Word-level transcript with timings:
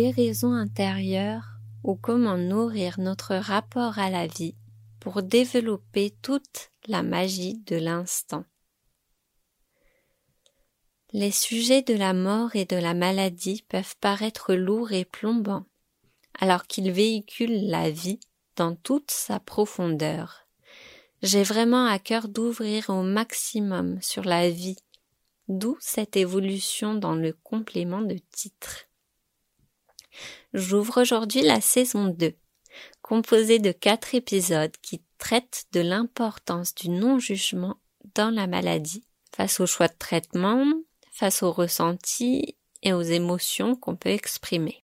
guérison 0.00 0.54
intérieure 0.54 1.58
ou 1.84 1.94
comment 1.94 2.38
nourrir 2.38 2.98
notre 2.98 3.34
rapport 3.34 3.98
à 3.98 4.08
la 4.08 4.26
vie 4.26 4.54
pour 4.98 5.22
développer 5.22 6.14
toute 6.22 6.70
la 6.88 7.02
magie 7.02 7.58
de 7.66 7.76
l'instant. 7.76 8.44
Les 11.12 11.30
sujets 11.30 11.82
de 11.82 11.92
la 11.92 12.14
mort 12.14 12.56
et 12.56 12.64
de 12.64 12.76
la 12.76 12.94
maladie 12.94 13.62
peuvent 13.68 13.94
paraître 14.00 14.54
lourds 14.54 14.92
et 14.92 15.04
plombants, 15.04 15.66
alors 16.38 16.66
qu'ils 16.66 16.92
véhiculent 16.92 17.68
la 17.68 17.90
vie 17.90 18.20
dans 18.56 18.76
toute 18.76 19.10
sa 19.10 19.38
profondeur. 19.38 20.46
J'ai 21.22 21.42
vraiment 21.42 21.84
à 21.84 21.98
cœur 21.98 22.28
d'ouvrir 22.28 22.88
au 22.88 23.02
maximum 23.02 24.00
sur 24.00 24.24
la 24.24 24.48
vie, 24.48 24.78
d'où 25.48 25.76
cette 25.78 26.16
évolution 26.16 26.94
dans 26.94 27.14
le 27.14 27.34
complément 27.42 28.00
de 28.00 28.16
titre. 28.32 28.86
J'ouvre 30.52 31.02
aujourd'hui 31.02 31.42
la 31.42 31.60
saison 31.60 32.06
2, 32.06 32.34
composée 33.02 33.60
de 33.60 33.70
quatre 33.70 34.16
épisodes 34.16 34.74
qui 34.82 35.02
traitent 35.18 35.66
de 35.72 35.80
l'importance 35.80 36.74
du 36.74 36.88
non-jugement 36.88 37.76
dans 38.16 38.30
la 38.30 38.48
maladie, 38.48 39.04
face 39.34 39.60
aux 39.60 39.66
choix 39.66 39.86
de 39.86 39.96
traitement, 39.96 40.64
face 41.12 41.44
aux 41.44 41.52
ressentis 41.52 42.56
et 42.82 42.92
aux 42.92 43.02
émotions 43.02 43.76
qu'on 43.76 43.94
peut 43.94 44.10
exprimer. 44.10 44.82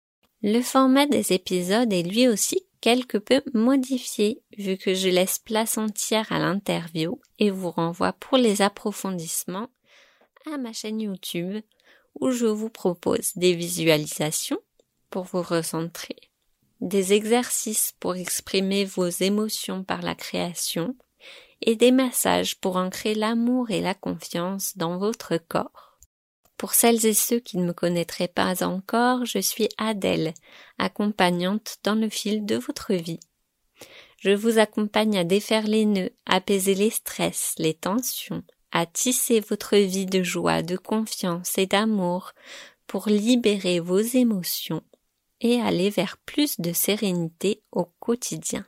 Le 0.41 0.61
format 0.61 1.07
des 1.07 1.33
épisodes 1.33 1.91
est 1.91 2.03
lui 2.03 2.29
aussi 2.29 2.65
quelque 2.79 3.17
peu 3.17 3.41
modifié 3.53 4.41
vu 4.57 4.77
que 4.77 4.93
je 4.93 5.09
laisse 5.09 5.39
place 5.39 5.77
entière 5.77 6.31
à 6.31 6.39
l'interview 6.39 7.19
et 7.39 7.49
vous 7.49 7.71
renvoie 7.71 8.13
pour 8.13 8.37
les 8.37 8.61
approfondissements 8.61 9.67
à 10.45 10.57
ma 10.57 10.71
chaîne 10.71 11.01
YouTube 11.01 11.61
où 12.21 12.31
je 12.31 12.45
vous 12.45 12.69
propose 12.69 13.33
des 13.35 13.53
visualisations 13.53 14.59
pour 15.09 15.23
vous 15.23 15.41
recentrer, 15.41 16.17
des 16.81 17.13
exercices 17.13 17.93
pour 17.99 18.15
exprimer 18.15 18.85
vos 18.85 19.07
émotions 19.07 19.83
par 19.83 20.01
la 20.01 20.15
création 20.15 20.95
et 21.61 21.75
des 21.75 21.91
massages 21.91 22.59
pour 22.59 22.77
ancrer 22.77 23.15
l'amour 23.15 23.71
et 23.71 23.81
la 23.81 23.93
confiance 23.93 24.77
dans 24.77 24.97
votre 24.97 25.37
corps. 25.37 25.97
Pour 26.57 26.73
celles 26.73 27.05
et 27.05 27.13
ceux 27.13 27.39
qui 27.39 27.57
ne 27.57 27.65
me 27.65 27.73
connaîtraient 27.73 28.27
pas 28.27 28.63
encore, 28.63 29.25
je 29.25 29.39
suis 29.39 29.69
Adèle, 29.77 30.33
accompagnante 30.77 31.77
dans 31.83 31.95
le 31.95 32.09
fil 32.09 32.45
de 32.45 32.55
votre 32.55 32.93
vie. 32.93 33.19
Je 34.17 34.31
vous 34.31 34.59
accompagne 34.59 35.17
à 35.17 35.23
défaire 35.23 35.67
les 35.67 35.85
nœuds, 35.85 36.11
apaiser 36.25 36.75
les 36.75 36.89
stress, 36.89 37.53
les 37.57 37.73
tensions, 37.73 38.43
à 38.71 38.85
tisser 38.85 39.39
votre 39.39 39.77
vie 39.77 40.05
de 40.05 40.21
joie, 40.21 40.61
de 40.61 40.75
confiance 40.75 41.57
et 41.57 41.65
d'amour 41.65 42.33
pour 42.87 43.07
libérer 43.07 43.79
vos 43.79 43.99
émotions 43.99 44.83
et 45.41 45.61
aller 45.61 45.89
vers 45.89 46.17
plus 46.17 46.59
de 46.59 46.73
sérénité 46.73 47.63
au 47.71 47.85
quotidien. 47.99 48.65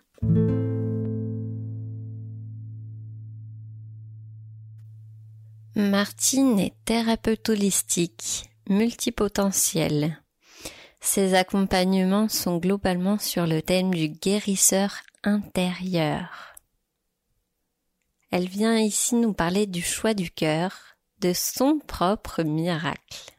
Martine 5.76 6.60
est 6.60 6.76
thérapeute 6.86 7.50
holistique, 7.50 8.50
multipotentielle. 8.70 10.22
Ses 11.00 11.34
accompagnements 11.34 12.30
sont 12.30 12.58
globalement 12.58 13.18
sur 13.18 13.48
le 13.48 13.62
thème 13.62 13.94
du 13.94 14.10
guérisseur 14.10 14.98
intérieur. 15.24 16.56
Elle 18.32 18.48
vient 18.48 18.78
ici 18.78 19.16
nous 19.16 19.34
parler 19.34 19.66
du 19.66 19.82
choix 19.82 20.14
du 20.14 20.30
cœur, 20.30 20.72
de 21.20 21.34
son 21.34 21.80
propre 21.80 22.44
miracle. 22.44 23.32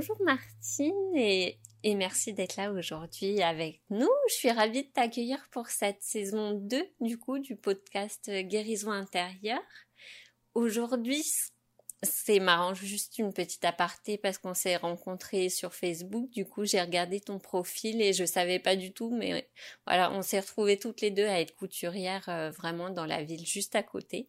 Bonjour 0.00 0.22
Martine 0.22 1.16
et 1.16 1.58
merci 1.96 2.32
d'être 2.32 2.54
là 2.54 2.70
aujourd'hui 2.70 3.42
avec 3.42 3.80
nous. 3.90 4.08
Je 4.28 4.34
suis 4.34 4.50
ravie 4.52 4.84
de 4.84 4.88
t'accueillir 4.88 5.44
pour 5.50 5.66
cette 5.70 6.04
saison 6.04 6.52
2 6.52 6.86
du 7.00 7.18
coup 7.18 7.40
du 7.40 7.56
podcast 7.56 8.30
Guérison 8.30 8.92
intérieure. 8.92 9.58
Aujourd'hui, 10.54 11.24
c'est 12.04 12.38
marrant, 12.38 12.74
juste 12.74 13.18
une 13.18 13.32
petite 13.32 13.64
aparté 13.64 14.18
parce 14.18 14.38
qu'on 14.38 14.54
s'est 14.54 14.76
rencontrés 14.76 15.48
sur 15.48 15.74
Facebook. 15.74 16.30
Du 16.30 16.46
coup, 16.46 16.64
j'ai 16.64 16.80
regardé 16.80 17.18
ton 17.18 17.40
profil 17.40 18.00
et 18.00 18.12
je 18.12 18.24
savais 18.24 18.60
pas 18.60 18.76
du 18.76 18.92
tout, 18.92 19.10
mais 19.10 19.50
voilà, 19.84 20.12
on 20.12 20.22
s'est 20.22 20.38
retrouvés 20.38 20.78
toutes 20.78 21.00
les 21.00 21.10
deux 21.10 21.26
à 21.26 21.40
être 21.40 21.56
couturières 21.56 22.28
euh, 22.28 22.50
vraiment 22.50 22.90
dans 22.90 23.04
la 23.04 23.24
ville 23.24 23.44
juste 23.44 23.74
à 23.74 23.82
côté. 23.82 24.28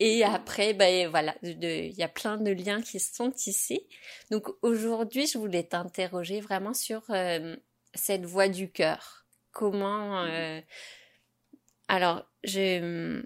Et 0.00 0.24
après, 0.24 0.74
ben 0.74 1.08
voilà, 1.08 1.36
il 1.42 1.94
y 1.96 2.02
a 2.02 2.08
plein 2.08 2.36
de 2.36 2.50
liens 2.50 2.82
qui 2.82 2.98
sont 2.98 3.30
tissés. 3.30 3.86
Donc 4.30 4.48
aujourd'hui, 4.62 5.26
je 5.26 5.38
voulais 5.38 5.62
t'interroger 5.62 6.40
vraiment 6.40 6.74
sur 6.74 7.02
euh, 7.10 7.56
cette 7.94 8.24
voix 8.24 8.48
du 8.48 8.70
cœur. 8.70 9.24
Comment 9.52 10.24
euh, 10.24 10.60
Alors, 11.86 12.24
je 12.42 13.22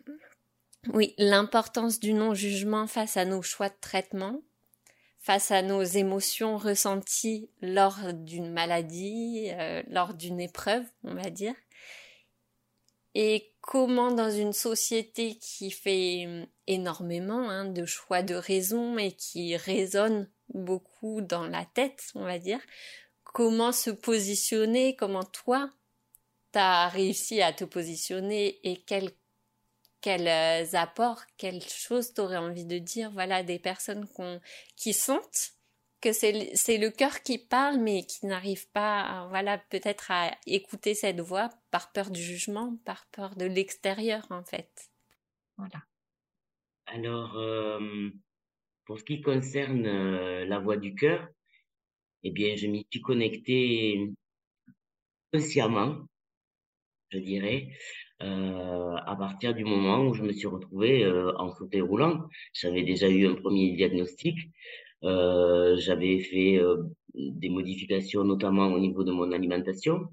oui, 0.93 1.15
l'importance 1.19 2.01
du 2.01 2.12
non-jugement 2.12 2.87
face 2.87 3.17
à 3.17 3.25
nos 3.25 3.43
choix 3.43 3.69
de 3.69 3.77
traitement, 3.81 4.41
face 5.19 5.51
à 5.51 5.61
nos 5.62 5.83
émotions 5.83 6.57
ressenties 6.57 7.51
lors 7.61 8.12
d'une 8.15 8.51
maladie, 8.53 9.49
euh, 9.53 9.83
lors 9.89 10.15
d'une 10.15 10.41
épreuve, 10.41 10.84
on 11.05 11.15
va 11.15 11.31
dire. 11.31 11.55
Et 13.15 13.53
comment 13.61 14.12
dans 14.12 14.31
une 14.31 14.53
société 14.53 15.37
qui 15.37 15.71
fait 15.71 16.25
hum, 16.27 16.47
énormément 16.69 17.51
hein, 17.51 17.65
de 17.65 17.84
choix 17.84 18.23
de 18.23 18.34
raison 18.34 18.97
et 18.99 19.12
qui 19.12 19.56
résonne 19.56 20.31
beaucoup 20.55 21.21
dans 21.21 21.47
la 21.47 21.65
tête, 21.65 22.11
on 22.15 22.25
va 22.25 22.39
dire, 22.39 22.61
comment 23.25 23.73
se 23.73 23.91
positionner, 23.91 24.95
comment 24.95 25.25
toi 25.25 25.71
t'as 26.53 26.89
réussi 26.89 27.43
à 27.43 27.53
te 27.53 27.65
positionner 27.65 28.59
et 28.62 28.81
quels 28.83 29.11
quels 30.01 30.28
euh, 30.28 30.65
apports, 30.75 31.23
quelles 31.37 31.62
choses 31.62 32.15
t'aurais 32.15 32.37
envie 32.37 32.65
de 32.65 32.78
dire, 32.78 33.11
voilà, 33.11 33.43
des 33.43 33.59
personnes 33.59 34.07
qui 34.77 34.93
sentent 34.93 35.53
que 36.01 36.12
c'est 36.12 36.78
le 36.78 36.91
cœur 36.91 37.23
qui 37.23 37.39
parle, 37.39 37.78
mais 37.78 38.05
qui 38.05 38.27
n'arrive 38.27 38.69
pas, 38.71 39.27
voilà, 39.31 39.59
peut-être 39.59 40.11
à 40.11 40.31
écouter 40.47 40.95
cette 40.95 41.21
voix 41.21 41.51
par 41.73 41.91
peur 41.91 42.11
du 42.11 42.23
jugement, 42.23 42.77
par 42.84 43.07
peur 43.07 43.34
de 43.34 43.47
l'extérieur, 43.47 44.25
en 44.31 44.45
fait. 44.45 44.91
Voilà. 45.57 45.83
Alors, 46.91 47.37
euh, 47.37 48.09
pour 48.87 48.99
ce 48.99 49.04
qui 49.04 49.21
concerne 49.21 49.87
euh, 49.87 50.44
la 50.47 50.59
voix 50.59 50.76
du 50.78 50.94
cœur, 50.94 51.28
eh 52.22 52.31
bien, 52.31 52.56
je 52.56 52.66
m'y 52.66 52.87
suis 52.91 53.03
connecté 53.03 54.10
consciemment, 55.32 56.06
je 57.10 57.19
dirais, 57.19 57.69
euh, 58.22 58.97
à 58.97 59.16
partir 59.16 59.54
du 59.54 59.65
moment 59.65 60.06
où 60.06 60.15
je 60.15 60.22
me 60.22 60.32
suis 60.32 60.47
retrouvé 60.47 61.06
en 61.37 61.53
fauteuil 61.54 61.82
roulant. 61.82 62.28
J'avais 62.54 62.82
déjà 62.82 63.09
eu 63.09 63.27
un 63.27 63.34
premier 63.34 63.75
diagnostic 63.77 64.38
j'avais 65.03 66.21
fait 66.21 66.59
des 67.15 67.48
modifications, 67.50 68.25
notamment 68.25 68.66
au 68.66 68.81
niveau 68.81 69.04
de 69.04 69.12
mon 69.12 69.31
alimentation. 69.32 70.09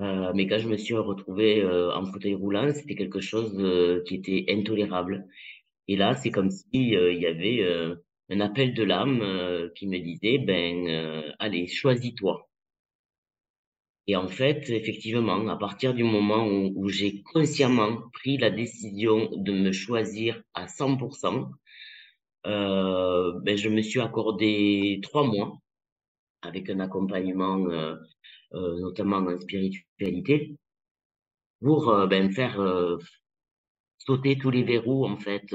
Euh, 0.00 0.32
mais 0.34 0.46
quand 0.46 0.58
je 0.58 0.68
me 0.68 0.76
suis 0.76 0.94
retrouvé 0.94 1.64
en 1.64 2.04
fauteuil 2.06 2.34
roulant, 2.34 2.72
c'était 2.72 2.94
quelque 2.94 3.20
chose 3.20 3.52
qui 4.06 4.14
était 4.16 4.46
intolérable. 4.48 5.26
Et 5.88 5.96
là, 5.96 6.14
c'est 6.14 6.30
comme 6.30 6.50
si 6.50 6.66
il 6.72 7.18
y 7.20 7.26
avait 7.26 7.64
un 8.30 8.40
appel 8.40 8.74
de 8.74 8.82
l'âme 8.82 9.70
qui 9.74 9.86
me 9.86 9.98
disait, 9.98 10.38
ben, 10.38 11.34
allez, 11.38 11.66
choisis-toi. 11.66 12.48
Et 14.06 14.16
en 14.16 14.28
fait, 14.28 14.68
effectivement, 14.70 15.46
à 15.48 15.56
partir 15.56 15.94
du 15.94 16.02
moment 16.02 16.44
où, 16.46 16.72
où 16.74 16.88
j'ai 16.88 17.22
consciemment 17.22 17.98
pris 18.12 18.38
la 18.38 18.50
décision 18.50 19.30
de 19.36 19.52
me 19.52 19.72
choisir 19.72 20.42
à 20.54 20.66
100%, 20.66 21.48
euh, 22.46 23.32
ben, 23.42 23.56
je 23.56 23.68
me 23.68 23.82
suis 23.82 24.00
accordé 24.00 24.98
trois 25.02 25.24
mois 25.24 25.58
avec 26.42 26.70
un 26.70 26.80
accompagnement, 26.80 27.58
euh, 27.66 27.94
euh, 27.94 27.96
notamment 28.52 29.18
en 29.18 29.38
spiritualité, 29.38 30.56
pour 31.60 31.88
euh, 31.90 32.06
ben, 32.06 32.30
faire 32.32 32.60
euh, 32.60 32.96
sauter 33.98 34.38
tous 34.38 34.50
les 34.50 34.64
verrous, 34.64 35.06
en 35.06 35.16
fait, 35.16 35.46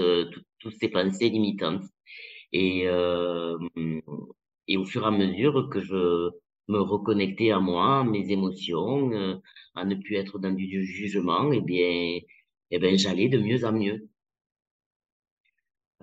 toutes 0.60 0.76
ces 0.80 0.90
pensées 0.90 1.30
limitantes. 1.30 1.84
Et, 2.54 2.84
et 4.68 4.78
au 4.78 4.86
fur 4.86 5.04
et 5.04 5.08
à 5.08 5.12
mesure 5.12 5.70
que 5.70 5.82
je 5.82 6.30
me 6.68 6.80
reconnectais 6.80 7.52
à 7.52 7.60
moi, 7.60 8.04
mes 8.04 8.32
émotions, 8.32 9.42
à 9.76 9.84
ne 9.84 9.96
plus 9.96 10.16
être 10.16 10.40
dans 10.40 10.52
du 10.52 10.86
jugement, 10.86 11.52
et 11.52 11.58
eh 11.58 11.62
bien, 11.62 12.20
eh 12.72 12.80
ben, 12.80 12.98
j'allais 12.98 13.30
de 13.30 13.40
mieux 13.40 13.66
en 13.66 13.74
mieux. 13.74 14.08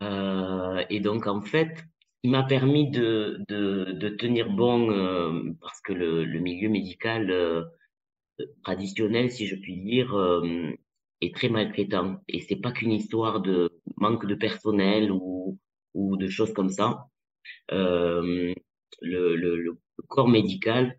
Euh, 0.03 0.85
et 0.91 1.00
donc, 1.00 1.27
en 1.27 1.41
fait, 1.43 1.85
il 2.23 2.31
m'a 2.31 2.45
permis 2.45 2.91
de, 2.91 3.45
de, 3.49 3.93
de, 3.93 4.09
tenir 4.11 4.51
bon 4.51 4.91
euh, 4.91 5.53
parce 5.61 5.81
que 5.81 5.93
le, 5.93 6.25
le 6.25 6.41
milieu 6.41 6.69
médical 6.69 7.31
euh, 7.31 7.65
traditionnel, 8.63 9.31
si 9.31 9.47
je 9.47 9.57
puis 9.57 9.77
dire, 9.77 10.15
est 11.21 11.35
très 11.35 11.49
maltraitant. 11.49 12.21
Et 12.29 12.41
c'est 12.41 12.57
pas 12.57 12.73
qu'une 12.73 12.93
histoire 12.93 13.41
de 13.41 13.71
manque 13.97 14.27
de 14.27 14.35
personnel 14.35 15.11
ou, 15.11 15.59
ou 15.95 16.17
de 16.17 16.29
choses 16.29 16.53
comme 16.53 16.69
ça. 16.69 17.07
Euh, 17.71 18.53
le, 19.01 19.37
le, 19.37 19.57
le, 19.57 19.79
corps 20.09 20.29
médical, 20.29 20.99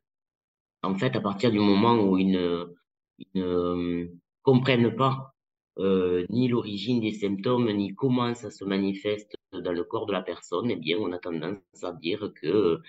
en 0.81 0.96
fait, 0.96 1.16
à 1.16 1.22
partir 1.22 1.52
du 1.52 1.60
moment 1.60 1.96
où 1.96 2.18
ils 2.18 2.31
ne, 2.31 2.74
ils 3.20 3.42
ne 3.42 4.08
comprennent 4.44 4.96
pas 4.96 5.32
euh, 5.80 6.25
ni 6.30 6.48
l'origine 6.48 7.00
des 7.02 7.14
symptômes, 7.14 7.72
ni 7.72 7.94
comment 7.96 8.34
ça 8.36 8.52
se 8.52 8.64
manifeste 8.66 9.36
dans 9.52 9.72
le 9.72 9.84
corps 9.84 10.06
de 10.06 10.14
la 10.14 10.22
personne, 10.22 10.70
eh 10.72 10.75
bien, 10.75 10.98
on 11.00 11.12
a 11.12 11.20
tendance 11.20 11.60
à 11.84 11.92
dire 11.94 12.31
que 12.42 12.80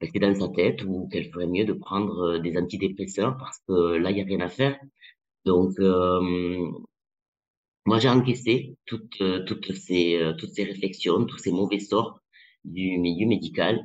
c'est 0.00 0.18
dans 0.18 0.34
sa 0.34 0.48
tête 0.48 0.82
ou 0.84 1.08
qu'elle 1.08 1.30
ferait 1.30 1.46
mieux 1.46 1.64
de 1.64 1.72
prendre 1.74 2.38
des 2.38 2.56
antidépresseurs 2.56 3.36
parce 3.38 3.58
que 3.68 3.96
là, 3.96 4.10
il 4.10 4.14
n'y 4.16 4.22
a 4.22 4.24
rien 4.24 4.40
à 4.40 4.48
faire. 4.48 4.78
Donc, 5.44 5.72
euh, 5.78 6.20
moi, 7.86 7.98
j'ai 7.98 8.08
encaissé 8.08 8.76
toutes, 8.86 9.22
toutes, 9.46 9.72
ces, 9.74 10.32
toutes 10.38 10.50
ces 10.50 10.64
réflexions, 10.64 11.24
tous 11.24 11.38
ces 11.38 11.52
mauvais 11.52 11.80
sorts 11.80 12.20
du 12.64 12.98
milieu 12.98 13.26
médical. 13.26 13.84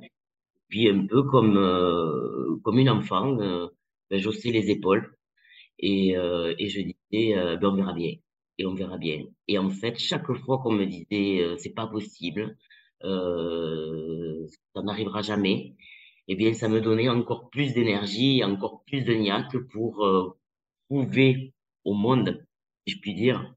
Puis, 0.69 0.89
un 0.89 1.05
peu 1.07 1.23
comme, 1.23 1.57
euh, 1.57 2.57
comme 2.63 2.79
une 2.79 2.89
enfant, 2.89 3.39
euh, 3.39 3.67
ben, 4.09 4.19
j'ossais 4.19 4.51
les 4.51 4.69
épaules 4.71 5.14
et, 5.79 6.17
euh, 6.17 6.53
et 6.59 6.69
je 6.69 6.81
disais, 6.81 7.37
euh, 7.37 7.57
ben, 7.57 7.69
on 7.69 7.75
verra 7.75 7.93
bien. 7.93 8.13
Et 8.57 8.65
on 8.65 8.73
verra 8.73 8.97
bien. 8.97 9.25
Et 9.47 9.57
en 9.57 9.69
fait, 9.69 9.97
chaque 9.99 10.31
fois 10.33 10.59
qu'on 10.59 10.71
me 10.73 10.85
disait, 10.85 11.41
euh, 11.43 11.57
c'est 11.57 11.73
pas 11.73 11.87
possible, 11.87 12.57
euh, 13.03 14.47
ça 14.75 14.81
n'arrivera 14.83 15.21
jamais, 15.21 15.75
eh 16.27 16.35
bien, 16.35 16.53
ça 16.53 16.69
me 16.69 16.81
donnait 16.81 17.09
encore 17.09 17.49
plus 17.49 17.73
d'énergie, 17.73 18.43
encore 18.43 18.83
plus 18.85 19.01
de 19.03 19.13
niaque 19.13 19.57
pour 19.71 20.05
euh, 20.05 20.29
prouver 20.89 21.53
au 21.83 21.93
monde, 21.93 22.45
si 22.87 22.95
je 22.95 22.99
puis 23.01 23.13
dire, 23.13 23.53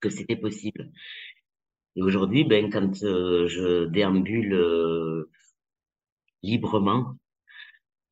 que 0.00 0.10
c'était 0.10 0.36
possible. 0.36 0.90
Et 1.96 2.02
aujourd'hui, 2.02 2.44
ben, 2.44 2.70
quand 2.70 3.02
euh, 3.04 3.46
je 3.48 3.86
déambule 3.86 4.54
librement, 6.42 7.16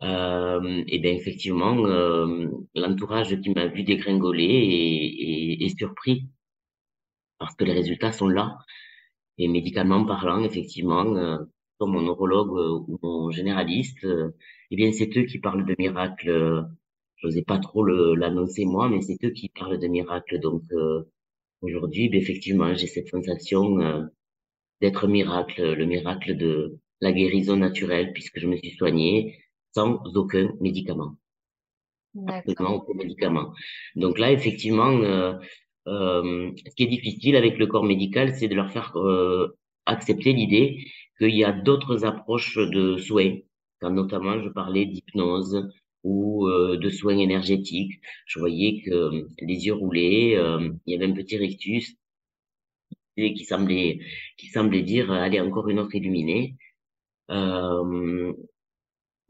euh, 0.03 0.85
et 0.89 0.99
bien 0.99 1.13
effectivement, 1.13 1.87
euh, 1.87 2.49
l'entourage 2.75 3.41
qui 3.41 3.51
m'a 3.51 3.67
vu 3.69 3.85
dégringoler 3.85 4.45
est, 4.45 5.63
est, 5.63 5.67
est, 5.67 5.79
surpris 5.79 6.27
parce 7.39 7.55
que 7.57 7.65
les 7.65 7.73
résultats 7.73 8.13
sont 8.13 8.29
là. 8.29 8.59
Et 9.39 9.49
médicalement 9.49 10.05
parlant, 10.05 10.43
effectivement, 10.45 11.07
euh, 11.17 11.39
comme 11.79 11.93
mon 11.93 12.03
neurologue 12.03 12.53
ou 12.89 12.99
mon 13.03 13.31
généraliste, 13.31 14.07
eh 14.71 14.77
bien 14.77 14.93
c'est 14.93 15.17
eux 15.17 15.25
qui 15.25 15.39
parlent 15.39 15.65
de 15.65 15.75
miracles. 15.79 16.67
Je 17.17 17.27
n'osais 17.27 17.43
pas 17.43 17.59
trop 17.59 17.85
l'annoncer 17.85 18.65
moi, 18.65 18.89
mais 18.89 19.01
c'est 19.01 19.19
eux 19.25 19.31
qui 19.31 19.49
parlent 19.51 19.79
de 19.79 19.89
miracles. 19.89 20.41
Donc 20.41 20.63
aujourd'hui, 21.63 22.09
ben, 22.09 22.21
effectivement, 22.21 22.75
j'ai 22.75 22.87
cette 22.87 23.09
sensation 23.09 24.09
d'être 24.81 25.07
miracle, 25.09 25.75
le 25.75 25.87
miracle 25.87 26.37
de 26.37 26.79
la 27.01 27.13
guérison 27.13 27.57
naturelle, 27.57 28.13
puisque 28.13 28.39
je 28.39 28.47
me 28.47 28.57
suis 28.57 28.73
soignée 28.73 29.42
sans 29.75 30.03
aucun 30.15 30.53
médicament. 30.61 31.17
Absolument 32.29 32.75
aucun 32.77 32.95
médicament. 32.95 33.53
Donc 33.97 34.19
là, 34.19 34.33
effectivement, 34.33 34.91
euh, 34.91 35.35
euh, 35.89 36.53
ce 36.57 36.75
qui 36.75 36.85
est 36.85 36.87
difficile 36.87 37.37
avec 37.37 37.59
le 37.59 37.67
corps 37.67 37.85
médical, 37.85 38.35
c'est 38.37 38.49
de 38.49 38.55
leur 38.55 38.71
faire 38.71 38.97
euh, 38.97 39.57
accepter 39.87 40.33
l'idée 40.33 40.85
qu'il 41.19 41.35
y 41.35 41.45
a 41.45 41.53
d'autres 41.53 42.05
approches 42.05 42.57
de 42.57 42.97
soins. 42.99 43.39
Quand 43.81 43.91
notamment 43.91 44.41
je 44.41 44.49
parlais 44.49 44.87
d'hypnose 44.87 45.69
ou 46.05 46.47
euh, 46.49 46.77
de 46.77 46.91
soins 46.91 47.19
énergétiques, 47.19 48.01
je 48.27 48.39
voyais 48.39 48.83
que 48.83 49.27
les 49.41 49.67
yeux 49.67 49.75
roulaient, 49.75 50.33
il 50.33 50.93
y 50.93 50.95
avait 50.95 51.07
un 51.07 51.13
petit 51.15 51.37
rictus 51.37 51.97
et 53.17 53.35
qui 53.35 53.45
semblait 53.45 54.01
qui 54.39 54.47
semblait 54.49 54.83
dire 54.83 55.11
allez 55.13 55.41
encore 55.41 55.69
une 55.69 55.81
autre 55.81 55.95
illuminée. 55.95 56.57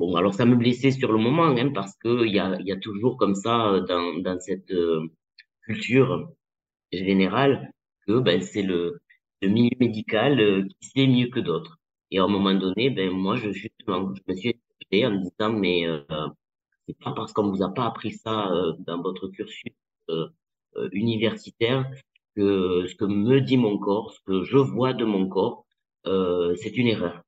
Euh, 0.03 0.07
Bon, 0.07 0.17
alors 0.17 0.35
ça 0.35 0.45
me 0.45 0.57
blessait 0.57 0.91
sur 0.91 1.13
le 1.13 1.19
moment, 1.19 1.45
hein, 1.47 1.71
parce 1.75 1.95
que 1.99 2.27
il 2.27 2.33
y 2.35 2.39
a, 2.39 2.59
y 2.63 2.73
a 2.73 2.77
toujours 2.77 3.17
comme 3.17 3.35
ça 3.35 3.69
euh, 3.69 3.81
dans, 3.83 4.19
dans 4.21 4.39
cette 4.41 4.71
euh, 4.73 5.07
culture 5.67 6.31
générale 6.93 7.73
que 8.07 8.21
ben, 8.21 8.43
c'est 8.43 8.63
le, 8.63 9.01
le 9.43 9.49
milieu 9.49 9.77
médical 9.81 10.41
euh, 10.41 10.65
qui 10.81 10.89
sait 10.91 11.07
mieux 11.09 11.29
que 11.29 11.41
d'autres. 11.41 11.79
Et 12.11 12.19
à 12.21 12.25
un 12.25 12.29
moment 12.29 12.55
donné, 12.55 12.91
ben 12.91 13.11
moi 13.11 13.37
je 13.37 13.53
justement, 13.53 14.15
je 14.15 14.23
me 14.29 14.37
suis 14.37 14.51
écouté 14.51 15.07
en 15.07 15.13
me 15.13 15.19
disant 15.31 15.53
mais 15.53 15.87
euh, 15.89 16.01
c'est 16.89 16.99
pas 16.99 17.13
parce 17.13 17.33
qu'on 17.33 17.51
vous 17.51 17.63
a 17.65 17.75
pas 17.75 17.87
appris 17.87 18.13
ça 18.13 18.51
dans 18.87 19.03
votre 19.03 19.29
cursus 19.29 19.73
universitaire 20.93 21.91
que 22.37 22.87
ce 22.87 22.95
que 22.95 23.05
me 23.05 23.41
dit 23.41 23.57
mon 23.57 23.79
corps, 23.79 24.13
ce 24.13 24.21
que 24.27 24.43
je 24.45 24.57
vois 24.59 24.93
de 24.95 25.05
mon 25.05 25.29
corps, 25.29 25.67
c'est 26.05 26.77
une 26.77 26.89
erreur. 26.89 27.23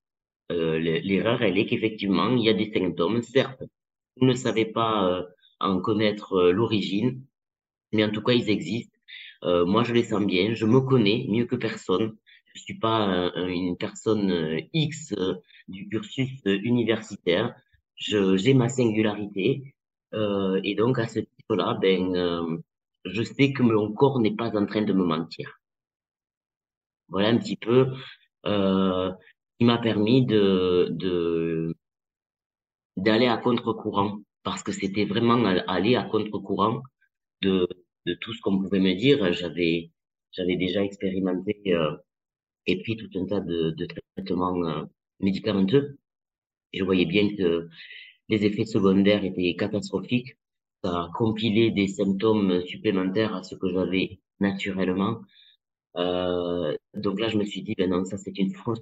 Euh, 0.52 0.79
l'erreur, 0.79 1.43
elle 1.43 1.58
est 1.58 1.67
qu'effectivement, 1.67 2.31
il 2.37 2.44
y 2.44 2.49
a 2.49 2.55
des 2.55 2.70
symptômes. 2.73 3.23
Certes, 3.23 3.62
vous 4.17 4.26
ne 4.26 4.35
savez 4.35 4.67
pas 4.67 5.08
euh, 5.08 5.23
en 5.61 5.81
connaître 5.81 6.35
euh, 6.35 6.52
l'origine, 6.52 7.23
mais 7.93 8.05
en 8.05 8.11
tout 8.11 8.23
cas, 8.23 8.32
ils 8.32 8.50
existent. 8.50 8.99
moi, 9.43 9.85
je 9.85 9.93
les 9.93 10.05
sens 10.05 10.25
bien. 10.25 10.55
Je 10.55 10.67
me 10.67 10.81
connais 10.81 11.26
mieux 11.29 11.46
que 11.46 11.56
personne. 11.56 12.17
Je 12.55 12.61
suis 12.62 12.79
pas 12.79 13.32
une 13.37 13.76
personne 13.76 14.61
X 14.73 15.14
du 15.69 15.88
cursus 15.88 16.31
universitaire. 16.47 17.55
J'ai 17.97 18.55
ma 18.55 18.69
singularité. 18.69 19.75
et 20.64 20.75
donc, 20.76 20.99
à 20.99 21.06
ce 21.08 21.20
titre-là, 21.20 21.79
ben, 21.81 22.62
je 23.05 23.23
sais 23.23 23.52
que 23.52 23.62
mon 23.62 23.93
corps 23.93 24.20
n'est 24.20 24.35
pas 24.35 24.50
en 24.56 24.67
train 24.67 24.82
de 24.82 24.93
me 24.93 25.05
mentir. 25.05 25.61
Voilà 27.08 27.29
un 27.29 27.38
petit 27.38 27.56
peu 27.56 27.93
euh, 28.47 29.12
qui 29.58 29.64
m'a 29.66 29.78
permis 29.78 30.24
de, 30.26 30.88
de, 30.90 31.74
d'aller 32.96 33.26
à 33.26 33.36
contre-courant 33.36 34.18
parce 34.42 34.62
que 34.62 34.72
c'était 34.72 35.04
vraiment 35.04 35.44
aller 35.44 35.96
à 35.96 36.02
contre-courant 36.04 36.82
de, 37.42 37.68
de 38.06 38.14
tout 38.14 38.34
ce 38.34 38.40
qu'on 38.42 38.58
pouvait 38.60 38.80
me 38.80 38.94
dire. 38.94 39.32
J'avais, 39.32 39.90
j'avais 40.32 40.56
déjà 40.56 40.84
expérimenté 40.84 41.60
euh, 41.68 41.96
et 42.66 42.82
pris 42.82 42.96
tout 42.96 43.10
un 43.20 43.26
tas 43.26 43.40
de, 43.40 43.70
de 43.72 43.88
traitements 44.16 44.64
euh, 44.66 44.84
médicamenteux. 45.20 45.98
Et 46.72 46.78
je 46.80 46.84
voyais 46.84 47.06
bien 47.06 47.34
que 47.36 47.68
les 48.28 48.44
effets 48.46 48.66
secondaires 48.66 49.24
étaient 49.24 49.56
catastrophiques. 49.56 50.36
Ça 50.84 51.10
compilait 51.16 51.70
des 51.73 51.88
symptômes 51.88 52.62
supplémentaires 52.66 53.34
à 53.37 53.42
ce 53.44 53.54
que 53.56 53.70
j'avais 53.70 54.20
naturellement. 54.40 55.23
Euh, 55.96 56.76
donc 56.96 57.20
là, 57.20 57.28
je 57.28 57.38
me 57.38 57.44
suis 57.44 57.62
dit, 57.62 57.74
ben 57.76 57.90
non, 57.90 58.04
ça 58.04 58.16
c'est 58.18 58.36
une 58.38 58.52
fausse. 58.54 58.80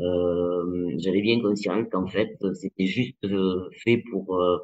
Euh, 0.00 0.94
J'avais 0.98 1.20
bien 1.22 1.40
conscience 1.40 1.86
qu'en 1.90 2.06
fait, 2.06 2.36
c'était 2.54 2.86
juste 2.86 3.24
euh, 3.24 3.68
fait 3.84 3.98
pour 4.10 4.36
euh, 4.40 4.58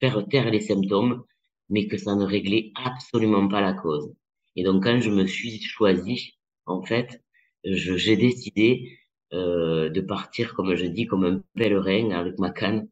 faire 0.00 0.26
taire 0.28 0.50
les 0.50 0.60
symptômes, 0.60 1.24
mais 1.70 1.88
que 1.88 1.98
ça 1.98 2.16
ne 2.16 2.24
réglait 2.24 2.72
absolument 2.76 3.48
pas 3.48 3.60
la 3.60 3.74
cause. 3.74 4.12
Et 4.56 4.64
donc, 4.64 4.84
quand 4.84 5.00
je 5.00 5.10
me 5.10 5.26
suis 5.26 5.60
choisi, 5.62 6.34
en 6.66 6.82
fait, 6.82 7.22
j'ai 7.64 8.16
décidé 8.16 8.98
euh, 9.34 9.90
de 9.90 10.00
partir, 10.00 10.54
comme 10.54 10.74
je 10.76 10.86
dis, 10.86 11.06
comme 11.06 11.24
un 11.24 11.42
pèlerin 11.56 12.10
avec 12.12 12.38
ma 12.38 12.50
canne 12.50 12.88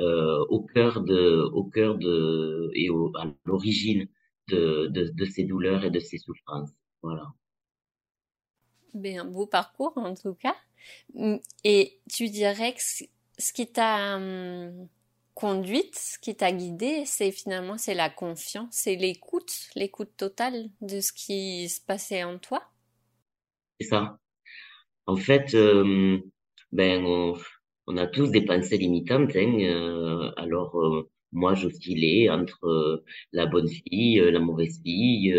euh, 0.00 0.44
au 0.50 0.62
cœur 0.62 1.02
de, 1.02 1.42
au 1.54 1.64
cœur 1.64 1.98
de 1.98 2.70
et 2.74 2.90
au, 2.90 3.12
à 3.16 3.26
l'origine 3.46 4.08
de, 4.48 4.86
de, 4.88 5.08
de 5.14 5.24
ces 5.26 5.44
douleurs 5.44 5.84
et 5.84 5.90
de 5.90 6.00
ces 6.00 6.18
souffrances. 6.18 6.70
Voilà. 7.02 7.32
Ben, 8.94 9.20
un 9.20 9.24
beau 9.24 9.46
parcours 9.46 9.92
en 9.96 10.14
tout 10.14 10.34
cas. 10.34 10.56
Et 11.64 12.00
tu 12.10 12.28
dirais 12.28 12.74
que 12.74 12.80
ce 13.38 13.52
qui 13.52 13.66
t'a 13.66 14.16
hum, 14.16 14.88
conduite, 15.34 15.94
ce 15.96 16.18
qui 16.18 16.34
t'a 16.34 16.50
guidée, 16.50 17.04
c'est 17.06 17.30
finalement 17.30 17.78
c'est 17.78 17.94
la 17.94 18.10
confiance, 18.10 18.70
c'est 18.72 18.96
l'écoute, 18.96 19.52
l'écoute 19.76 20.10
totale 20.16 20.68
de 20.80 21.00
ce 21.00 21.12
qui 21.12 21.68
se 21.68 21.80
passait 21.80 22.24
en 22.24 22.38
toi? 22.38 22.62
C'est 23.78 23.86
ça. 23.86 24.18
En 25.06 25.16
fait, 25.16 25.54
euh, 25.54 26.18
ben 26.72 27.04
on, 27.86 27.96
a 27.96 28.06
tous 28.06 28.30
des 28.30 28.44
pensées 28.44 28.78
limitantes. 28.78 29.36
Hein, 29.36 29.60
euh, 29.60 30.32
alors 30.36 30.76
euh, 30.76 31.08
moi, 31.30 31.54
j'oscillais 31.54 32.28
entre 32.30 33.04
la 33.32 33.46
bonne 33.46 33.68
fille, 33.68 34.20
la 34.20 34.40
mauvaise 34.40 34.80
fille, 34.82 35.34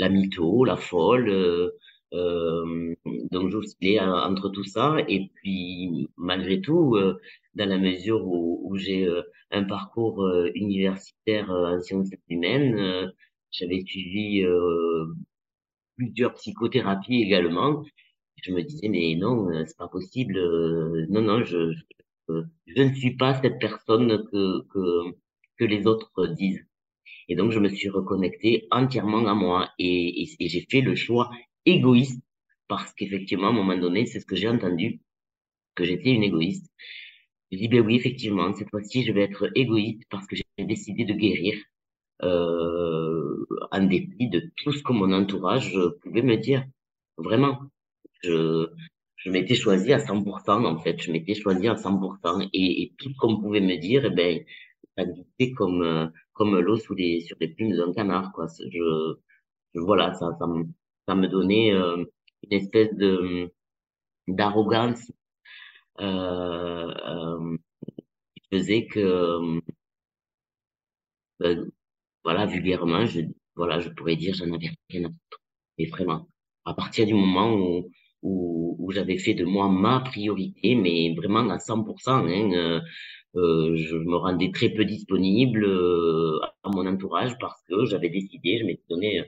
la 0.00 0.08
mytho, 0.08 0.64
la 0.64 0.76
folle. 0.76 1.28
Euh, 1.30 1.70
euh, 2.12 2.94
donc 3.30 3.50
j'oscillais 3.50 4.00
entre 4.00 4.48
tout 4.50 4.64
ça. 4.64 4.96
Et 5.08 5.30
puis 5.36 6.08
malgré 6.16 6.60
tout, 6.60 6.96
euh, 6.96 7.20
dans 7.54 7.68
la 7.68 7.78
mesure 7.78 8.26
où, 8.26 8.60
où 8.64 8.76
j'ai 8.76 9.06
euh, 9.06 9.22
un 9.50 9.64
parcours 9.64 10.22
euh, 10.24 10.50
universitaire 10.54 11.50
en 11.50 11.80
sciences 11.80 12.10
humaines, 12.28 13.12
j'avais 13.52 13.80
suivi 13.82 14.44
plusieurs 15.96 16.34
psychothérapies 16.34 17.22
également. 17.22 17.82
Je 18.42 18.52
me 18.52 18.62
disais 18.62 18.88
mais 18.88 19.14
non, 19.16 19.48
c'est 19.66 19.76
pas 19.76 19.88
possible. 19.88 20.34
non 21.10 21.22
non, 21.22 21.44
je, 21.44 21.72
je, 22.28 22.34
je 22.66 22.82
ne 22.82 22.94
suis 22.94 23.16
pas 23.16 23.34
cette 23.40 23.58
personne 23.60 24.24
que 24.30 24.62
que 24.72 25.12
que 25.58 25.64
les 25.64 25.86
autres 25.86 26.26
disent. 26.28 26.64
Et 27.30 27.36
donc, 27.36 27.52
je 27.52 27.60
me 27.60 27.68
suis 27.68 27.88
reconnecté 27.88 28.66
entièrement 28.72 29.24
à 29.26 29.34
moi 29.34 29.70
et, 29.78 30.24
et, 30.40 30.48
j'ai 30.48 30.66
fait 30.68 30.80
le 30.80 30.96
choix 30.96 31.30
égoïste 31.64 32.20
parce 32.66 32.92
qu'effectivement, 32.92 33.46
à 33.46 33.50
un 33.50 33.52
moment 33.52 33.78
donné, 33.78 34.04
c'est 34.04 34.18
ce 34.18 34.26
que 34.26 34.34
j'ai 34.34 34.48
entendu, 34.48 35.00
que 35.76 35.84
j'étais 35.84 36.10
une 36.10 36.24
égoïste. 36.24 36.66
Je 37.52 37.58
dis, 37.58 37.68
ben 37.68 37.86
oui, 37.86 37.94
effectivement, 37.94 38.52
cette 38.54 38.70
fois-ci, 38.70 39.04
je 39.04 39.12
vais 39.12 39.22
être 39.22 39.48
égoïste 39.54 40.02
parce 40.10 40.26
que 40.26 40.34
j'ai 40.34 40.64
décidé 40.64 41.04
de 41.04 41.12
guérir 41.12 41.54
euh, 42.24 43.46
en 43.70 43.84
dépit 43.84 44.28
de 44.28 44.50
tout 44.56 44.72
ce 44.72 44.82
que 44.82 44.92
mon 44.92 45.12
entourage 45.12 45.78
pouvait 46.02 46.22
me 46.22 46.36
dire. 46.36 46.64
Vraiment. 47.16 47.60
Je, 48.24 48.66
je 49.14 49.30
m'étais 49.30 49.54
choisi 49.54 49.92
à 49.92 49.98
100% 49.98 50.66
en 50.66 50.78
fait. 50.80 51.00
Je 51.00 51.12
m'étais 51.12 51.34
choisi 51.34 51.68
à 51.68 51.74
100% 51.74 52.48
et, 52.52 52.82
et 52.82 52.92
tout 52.98 53.10
ce 53.10 53.16
qu'on 53.18 53.40
pouvait 53.40 53.60
me 53.60 53.76
dire, 53.76 54.04
eh 54.04 54.10
ben, 54.10 54.40
ça 54.96 55.04
glissait 55.04 55.52
comme, 55.52 55.82
euh, 55.82 56.06
comme 56.40 56.58
l'eau 56.58 56.78
sous 56.78 56.94
les, 56.94 57.20
sur 57.20 57.36
les 57.38 57.48
plumes 57.48 57.76
d'un 57.76 57.92
canard, 57.92 58.32
quoi. 58.32 58.46
Je, 58.58 59.14
voilà, 59.74 60.14
ça, 60.14 60.30
ça 60.38 60.46
me, 60.46 60.64
ça 61.06 61.14
me 61.14 61.28
donnait 61.28 61.70
euh, 61.74 62.02
une 62.44 62.52
espèce 62.58 62.94
de, 62.96 63.52
d'arrogance, 64.26 65.12
euh, 66.00 66.94
euh, 67.06 67.56
qui 68.34 68.42
faisait 68.50 68.86
que, 68.86 69.60
voilà, 72.24 72.46
vulgairement, 72.46 73.04
je, 73.04 73.20
voilà, 73.54 73.80
je 73.80 73.90
pourrais 73.90 74.16
dire, 74.16 74.32
j'en 74.34 74.50
avais 74.54 74.70
rien 74.88 75.04
à 75.04 75.08
foutre. 75.08 75.42
Mais 75.78 75.86
vraiment, 75.88 76.26
à 76.64 76.72
partir 76.72 77.04
du 77.04 77.12
moment 77.12 77.52
où, 77.54 77.90
où, 78.22 78.76
où 78.78 78.92
j'avais 78.92 79.18
fait 79.18 79.34
de 79.34 79.44
moi 79.44 79.68
ma 79.68 80.00
priorité, 80.00 80.74
mais 80.74 81.14
vraiment 81.14 81.50
à 81.50 81.58
100%, 81.58 82.26
hein, 82.28 82.80
euh, 83.36 83.76
je 83.76 83.96
me 83.96 84.16
rendais 84.16 84.50
très 84.52 84.70
peu 84.70 84.84
disponible 84.84 85.64
euh, 85.64 86.40
à 86.64 86.70
mon 86.70 86.86
entourage 86.86 87.36
parce 87.38 87.62
que 87.68 87.84
j'avais 87.86 88.08
décidé, 88.10 88.58
je 88.58 88.64
m'étais 88.64 88.82
donné 88.88 89.20
un 89.20 89.24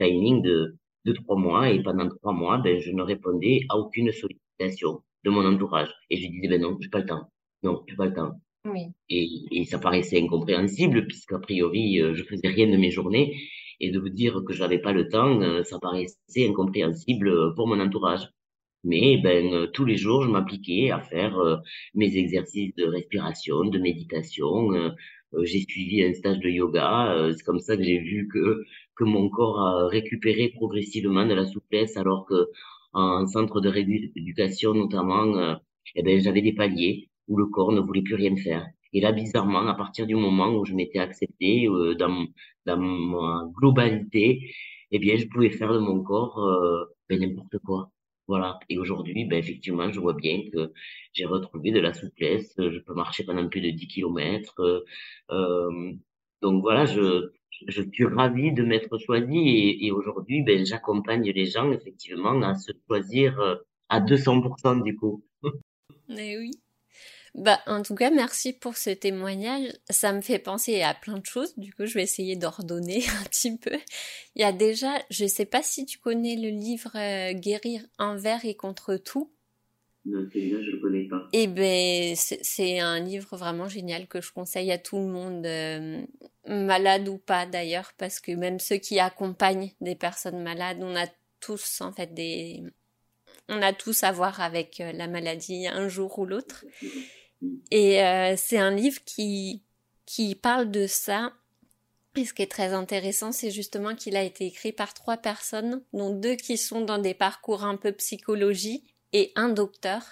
timing 0.00 0.42
de, 0.42 0.76
de 1.04 1.12
trois 1.12 1.36
mois 1.36 1.70
et 1.70 1.82
pendant 1.82 2.08
trois 2.08 2.32
mois, 2.32 2.58
ben, 2.58 2.80
je 2.80 2.90
ne 2.92 3.02
répondais 3.02 3.62
à 3.68 3.78
aucune 3.78 4.12
sollicitation 4.12 5.02
de 5.24 5.30
mon 5.30 5.46
entourage. 5.46 5.90
Et 6.10 6.16
je 6.16 6.28
disais, 6.28 6.48
ben 6.48 6.60
non, 6.60 6.76
j'ai 6.80 6.88
pas 6.88 7.00
le 7.00 7.06
temps. 7.06 7.30
Non, 7.62 7.82
j'ai 7.88 7.96
pas 7.96 8.06
le 8.06 8.14
temps. 8.14 8.32
Oui. 8.64 8.86
Et, 9.08 9.28
et 9.50 9.64
ça 9.64 9.78
paraissait 9.78 10.22
incompréhensible 10.22 11.06
puisqu'a 11.06 11.38
priori, 11.38 12.00
euh, 12.00 12.14
je 12.14 12.22
faisais 12.22 12.48
rien 12.48 12.68
de 12.68 12.76
mes 12.76 12.90
journées 12.90 13.36
et 13.80 13.90
de 13.90 13.98
vous 13.98 14.08
dire 14.08 14.40
que 14.46 14.52
j'avais 14.52 14.78
pas 14.78 14.92
le 14.92 15.08
temps, 15.08 15.40
euh, 15.42 15.64
ça 15.64 15.80
paraissait 15.80 16.48
incompréhensible 16.48 17.54
pour 17.56 17.66
mon 17.66 17.80
entourage. 17.80 18.28
Mais 18.84 19.18
ben 19.18 19.68
tous 19.72 19.84
les 19.84 19.96
jours, 19.96 20.22
je 20.24 20.28
m'appliquais 20.30 20.90
à 20.90 21.00
faire 21.00 21.36
mes 21.94 22.16
exercices 22.16 22.74
de 22.76 22.84
respiration, 22.84 23.64
de 23.64 23.78
méditation. 23.78 24.70
j'ai 25.44 25.60
suivi 25.60 26.02
un 26.04 26.12
stage 26.14 26.40
de 26.40 26.48
yoga. 26.50 27.30
c'est 27.36 27.44
comme 27.44 27.60
ça 27.60 27.76
que 27.76 27.82
j'ai 27.84 27.98
vu 27.98 28.28
que 28.32 28.64
que 28.96 29.04
mon 29.04 29.28
corps 29.30 29.60
a 29.60 29.88
récupéré 29.88 30.48
progressivement 30.50 31.26
de 31.26 31.34
la 31.34 31.46
souplesse, 31.46 31.96
alors 31.96 32.26
que 32.26 32.48
en 32.92 33.26
centre 33.26 33.60
de 33.60 33.68
rééducation 33.68 34.74
notamment, 34.74 35.56
eh 35.94 36.02
ben 36.02 36.20
j'avais 36.20 36.42
des 36.42 36.54
paliers 36.54 37.08
où 37.28 37.36
le 37.36 37.46
corps 37.46 37.72
ne 37.72 37.80
voulait 37.80 38.02
plus 38.02 38.14
rien 38.16 38.36
faire. 38.36 38.66
Et 38.92 39.00
là, 39.00 39.12
bizarrement, 39.12 39.66
à 39.68 39.74
partir 39.74 40.06
du 40.06 40.14
moment 40.14 40.50
où 40.54 40.64
je 40.64 40.74
m'étais 40.74 40.98
accepté 40.98 41.66
euh, 41.68 41.94
dans, 41.94 42.26
dans 42.66 42.76
ma 42.78 43.44
globalité, 43.58 44.54
eh 44.90 44.98
bien, 44.98 45.16
je 45.16 45.26
pouvais 45.26 45.50
faire 45.50 45.72
de 45.72 45.78
mon 45.78 46.02
corps 46.02 46.38
euh, 46.38 46.84
ben, 47.08 47.20
n'importe 47.20 47.58
quoi. 47.64 47.90
Voilà. 48.32 48.58
Et 48.70 48.78
aujourd'hui, 48.78 49.26
ben, 49.26 49.38
effectivement, 49.38 49.92
je 49.92 50.00
vois 50.00 50.14
bien 50.14 50.40
que 50.50 50.72
j'ai 51.12 51.26
retrouvé 51.26 51.70
de 51.70 51.80
la 51.80 51.92
souplesse. 51.92 52.54
Je 52.56 52.78
peux 52.78 52.94
marcher 52.94 53.24
pendant 53.24 53.46
plus 53.46 53.60
de 53.60 53.68
10 53.68 53.88
kilomètres. 53.88 54.58
Euh, 55.30 55.92
donc 56.40 56.62
voilà, 56.62 56.86
je, 56.86 57.30
je 57.68 57.82
suis 57.92 58.06
ravi 58.06 58.54
de 58.54 58.62
m'être 58.62 58.96
choisi 58.96 59.76
et, 59.82 59.92
aujourd'hui, 59.92 60.42
ben, 60.42 60.64
j'accompagne 60.64 61.30
les 61.30 61.44
gens 61.44 61.70
effectivement 61.72 62.40
à 62.40 62.54
se 62.54 62.72
choisir 62.86 63.38
euh, 63.38 63.56
à 63.90 64.00
200% 64.00 64.82
du 64.82 64.96
coup. 64.96 65.22
Mais 66.08 66.38
oui. 66.38 66.52
Bah, 67.34 67.60
en 67.66 67.82
tout 67.82 67.94
cas, 67.94 68.10
merci 68.10 68.52
pour 68.52 68.76
ce 68.76 68.90
témoignage. 68.90 69.72
Ça 69.88 70.12
me 70.12 70.20
fait 70.20 70.38
penser 70.38 70.82
à 70.82 70.92
plein 70.92 71.18
de 71.18 71.24
choses. 71.24 71.58
Du 71.58 71.72
coup, 71.72 71.86
je 71.86 71.94
vais 71.94 72.02
essayer 72.02 72.36
d'ordonner 72.36 73.04
un 73.20 73.24
petit 73.24 73.56
peu. 73.56 73.78
Il 74.34 74.42
y 74.42 74.44
a 74.44 74.52
déjà, 74.52 74.92
je 75.10 75.26
sais 75.26 75.46
pas 75.46 75.62
si 75.62 75.86
tu 75.86 75.98
connais 75.98 76.36
le 76.36 76.50
livre 76.50 76.92
euh, 76.94 77.32
Guérir 77.32 77.82
envers 77.98 78.44
et 78.44 78.54
contre 78.54 78.96
tout. 78.96 79.32
Non, 80.04 80.26
celui-là, 80.32 80.58
je 80.62 80.70
le 80.72 80.80
connais 80.80 81.04
pas. 81.04 81.28
Eh 81.32 81.46
ben, 81.46 82.14
c'est 82.16 82.80
un 82.80 82.98
livre 83.00 83.36
vraiment 83.36 83.68
génial 83.68 84.08
que 84.08 84.20
je 84.20 84.32
conseille 84.32 84.72
à 84.72 84.78
tout 84.78 84.98
le 84.98 85.06
monde, 85.06 85.46
euh, 85.46 86.02
malade 86.48 87.08
ou 87.08 87.18
pas 87.18 87.46
d'ailleurs, 87.46 87.92
parce 87.96 88.18
que 88.18 88.32
même 88.32 88.58
ceux 88.58 88.78
qui 88.78 88.98
accompagnent 88.98 89.70
des 89.80 89.94
personnes 89.94 90.42
malades, 90.42 90.78
on 90.80 90.96
a 90.96 91.06
tous 91.38 91.80
en 91.80 91.92
fait 91.92 92.12
des, 92.14 92.64
on 93.48 93.62
a 93.62 93.72
tous 93.72 94.02
à 94.02 94.12
voir 94.12 94.40
avec 94.40 94.80
euh, 94.80 94.92
la 94.92 95.06
maladie 95.06 95.68
un 95.68 95.88
jour 95.88 96.18
ou 96.18 96.26
l'autre. 96.26 96.64
Et 97.70 98.02
euh, 98.02 98.34
c'est 98.36 98.58
un 98.58 98.70
livre 98.70 99.00
qui, 99.04 99.62
qui 100.06 100.34
parle 100.34 100.70
de 100.70 100.86
ça. 100.86 101.32
Et 102.14 102.24
ce 102.24 102.34
qui 102.34 102.42
est 102.42 102.50
très 102.50 102.72
intéressant, 102.74 103.32
c'est 103.32 103.50
justement 103.50 103.94
qu'il 103.94 104.16
a 104.16 104.22
été 104.22 104.46
écrit 104.46 104.72
par 104.72 104.92
trois 104.92 105.16
personnes, 105.16 105.82
dont 105.92 106.14
deux 106.14 106.36
qui 106.36 106.58
sont 106.58 106.82
dans 106.82 106.98
des 106.98 107.14
parcours 107.14 107.64
un 107.64 107.76
peu 107.76 107.92
psychologie 107.92 108.84
et 109.12 109.32
un 109.34 109.48
docteur 109.48 110.02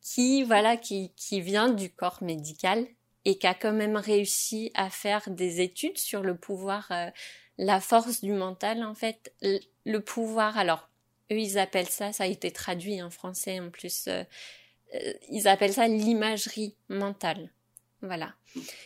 qui, 0.00 0.44
voilà, 0.44 0.76
qui, 0.76 1.12
qui 1.16 1.40
vient 1.40 1.68
du 1.68 1.90
corps 1.90 2.22
médical 2.22 2.86
et 3.24 3.38
qui 3.38 3.46
a 3.46 3.54
quand 3.54 3.72
même 3.72 3.96
réussi 3.96 4.70
à 4.74 4.90
faire 4.90 5.30
des 5.30 5.60
études 5.60 5.98
sur 5.98 6.22
le 6.22 6.36
pouvoir, 6.36 6.88
euh, 6.90 7.10
la 7.58 7.80
force 7.80 8.20
du 8.22 8.32
mental, 8.32 8.82
en 8.82 8.94
fait, 8.94 9.32
le 9.84 9.98
pouvoir. 9.98 10.58
Alors, 10.58 10.88
eux, 11.30 11.38
ils 11.38 11.58
appellent 11.58 11.88
ça, 11.88 12.12
ça 12.12 12.24
a 12.24 12.26
été 12.26 12.50
traduit 12.50 13.00
en 13.00 13.10
français 13.10 13.60
en 13.60 13.70
plus, 13.70 14.06
euh, 14.08 14.24
ils 15.30 15.48
appellent 15.48 15.72
ça 15.72 15.88
l'imagerie 15.88 16.76
mentale. 16.88 17.50
Voilà. 18.02 18.34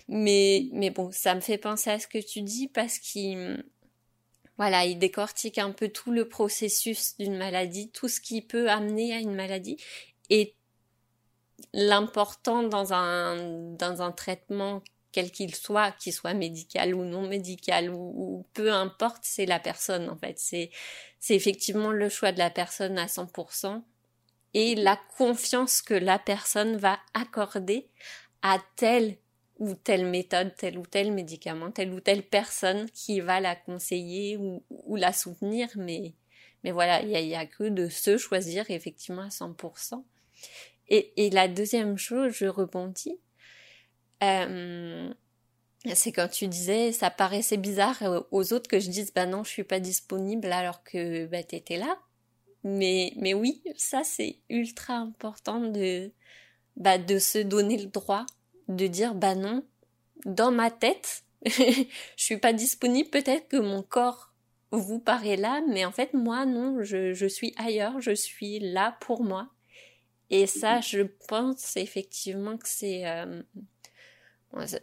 Mais, 0.08 0.68
mais 0.72 0.90
bon, 0.90 1.10
ça 1.10 1.34
me 1.34 1.40
fait 1.40 1.58
penser 1.58 1.90
à 1.90 1.98
ce 1.98 2.06
que 2.06 2.18
tu 2.18 2.42
dis 2.42 2.68
parce 2.68 2.98
qu'il, 2.98 3.64
voilà, 4.58 4.84
il 4.84 4.98
décortique 4.98 5.58
un 5.58 5.72
peu 5.72 5.88
tout 5.88 6.12
le 6.12 6.28
processus 6.28 7.16
d'une 7.18 7.36
maladie, 7.36 7.90
tout 7.90 8.08
ce 8.08 8.20
qui 8.20 8.42
peut 8.42 8.70
amener 8.70 9.14
à 9.14 9.18
une 9.18 9.34
maladie 9.34 9.78
et 10.28 10.54
l'important 11.72 12.62
dans 12.62 12.92
un, 12.92 13.36
dans 13.72 14.02
un 14.02 14.12
traitement 14.12 14.82
quel 15.12 15.30
qu'il 15.30 15.54
soit, 15.54 15.92
qu'il 15.92 16.12
soit 16.12 16.34
médical 16.34 16.94
ou 16.94 17.02
non 17.02 17.26
médical 17.26 17.88
ou, 17.88 17.96
ou 17.96 18.46
peu 18.52 18.70
importe, 18.70 19.22
c'est 19.22 19.46
la 19.46 19.58
personne 19.58 20.10
en 20.10 20.16
fait. 20.18 20.38
C'est, 20.38 20.70
c'est 21.20 21.34
effectivement 21.34 21.90
le 21.90 22.10
choix 22.10 22.32
de 22.32 22.38
la 22.38 22.50
personne 22.50 22.98
à 22.98 23.06
100% 23.06 23.82
et 24.56 24.74
la 24.74 24.98
confiance 25.18 25.82
que 25.82 25.92
la 25.92 26.18
personne 26.18 26.78
va 26.78 26.98
accorder 27.12 27.90
à 28.40 28.58
telle 28.76 29.18
ou 29.58 29.74
telle 29.74 30.06
méthode, 30.06 30.54
tel 30.56 30.78
ou 30.78 30.86
tel 30.86 31.12
médicament, 31.12 31.70
telle 31.70 31.92
ou 31.92 32.00
telle 32.00 32.22
personne 32.22 32.88
qui 32.90 33.20
va 33.20 33.38
la 33.38 33.54
conseiller 33.54 34.38
ou, 34.38 34.96
la 34.96 35.12
soutenir, 35.12 35.68
mais, 35.76 36.14
mais 36.64 36.70
voilà, 36.70 37.02
il 37.02 37.08
n'y 37.08 37.34
a, 37.34 37.40
a, 37.40 37.46
que 37.46 37.64
de 37.64 37.90
se 37.90 38.16
choisir 38.16 38.64
effectivement 38.70 39.20
à 39.20 39.28
100%. 39.28 40.02
Et, 40.88 41.12
et 41.18 41.28
la 41.28 41.48
deuxième 41.48 41.98
chose, 41.98 42.32
je 42.32 42.46
rebondis, 42.46 43.20
euh, 44.22 45.12
c'est 45.94 46.12
quand 46.12 46.28
tu 46.28 46.48
disais, 46.48 46.92
ça 46.92 47.10
paraissait 47.10 47.58
bizarre 47.58 48.02
aux 48.30 48.52
autres 48.54 48.70
que 48.70 48.80
je 48.80 48.88
dise, 48.88 49.12
bah 49.12 49.26
non, 49.26 49.44
je 49.44 49.50
suis 49.50 49.64
pas 49.64 49.80
disponible 49.80 50.50
alors 50.50 50.82
que 50.82 51.26
bah, 51.26 51.42
tu 51.42 51.56
étais 51.56 51.76
là. 51.76 51.98
Mais, 52.64 53.12
mais 53.16 53.34
oui, 53.34 53.62
ça 53.76 54.02
c'est 54.04 54.38
ultra 54.48 54.94
important 54.94 55.60
de, 55.60 56.10
bah, 56.76 56.98
de 56.98 57.18
se 57.18 57.38
donner 57.38 57.78
le 57.78 57.86
droit 57.86 58.26
de 58.68 58.86
dire 58.86 59.14
bah 59.14 59.34
non, 59.34 59.64
dans 60.24 60.50
ma 60.50 60.70
tête, 60.70 61.24
je 61.46 61.84
suis 62.16 62.38
pas 62.38 62.52
disponible, 62.52 63.10
peut-être 63.10 63.48
que 63.48 63.56
mon 63.56 63.82
corps 63.82 64.32
vous 64.72 64.98
paraît 64.98 65.36
là, 65.36 65.62
mais 65.68 65.84
en 65.84 65.92
fait 65.92 66.12
moi 66.14 66.44
non, 66.44 66.82
je, 66.82 67.12
je 67.12 67.26
suis 67.26 67.54
ailleurs, 67.56 68.00
je 68.00 68.14
suis 68.14 68.58
là 68.58 68.96
pour 69.00 69.22
moi. 69.22 69.48
Et 70.28 70.48
ça, 70.48 70.80
je 70.80 71.02
pense 71.28 71.76
effectivement 71.76 72.56
que 72.56 72.68
c'est 72.68 73.06
euh, 73.06 73.42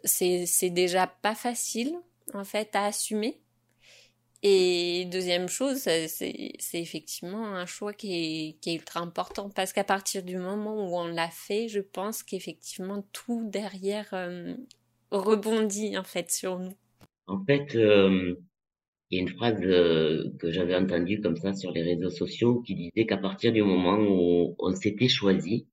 c'est 0.06 0.70
déjà 0.70 1.08
pas 1.08 1.36
facile 1.36 1.98
en 2.34 2.46
fait 2.46 2.74
à 2.76 2.86
assumer 2.86 3.43
et 4.46 5.06
deuxième 5.06 5.48
chose, 5.48 5.78
c'est 5.78 6.58
effectivement 6.74 7.56
un 7.56 7.66
choix 7.66 7.94
qui 7.94 8.58
est, 8.66 8.74
ultra 8.76 9.00
important 9.00 9.50
parce 9.50 9.72
qu'à 9.72 9.86
partir 9.86 10.22
du 10.22 10.36
moment 10.36 10.86
où 10.86 10.98
on 10.98 11.08
l'a 11.08 11.30
fait, 11.30 11.70
je 11.70 11.80
pense 11.80 12.24
qu'effectivement 12.24 13.08
tout 13.14 13.50
derrière 13.50 14.10
euh, 14.12 14.54
rebondit 15.12 15.98
en 15.98 16.04
fait 16.04 16.30
sur 16.30 16.60
nous. 16.60 16.76
En 17.28 17.42
fait, 17.46 17.74
euh, 17.76 18.36
il 19.10 19.16
y 19.16 19.20
a 19.20 19.22
une 19.22 19.30
phrase 19.30 19.62
euh, 19.62 20.30
que 20.40 20.52
j'avais 20.52 20.76
entendue 20.76 21.22
comme 21.22 21.38
ça 21.38 21.54
sur 21.54 21.72
les 21.72 21.82
réseaux 21.82 22.10
sociaux 22.10 22.60
qui 22.64 22.76
disait 22.76 23.06
qu'à 23.06 23.18
partir 23.18 23.54
du 23.54 23.64
moment 23.64 23.98
où 23.98 24.58
on 24.60 24.76
s'était 24.76 25.08
choisi, 25.08 25.68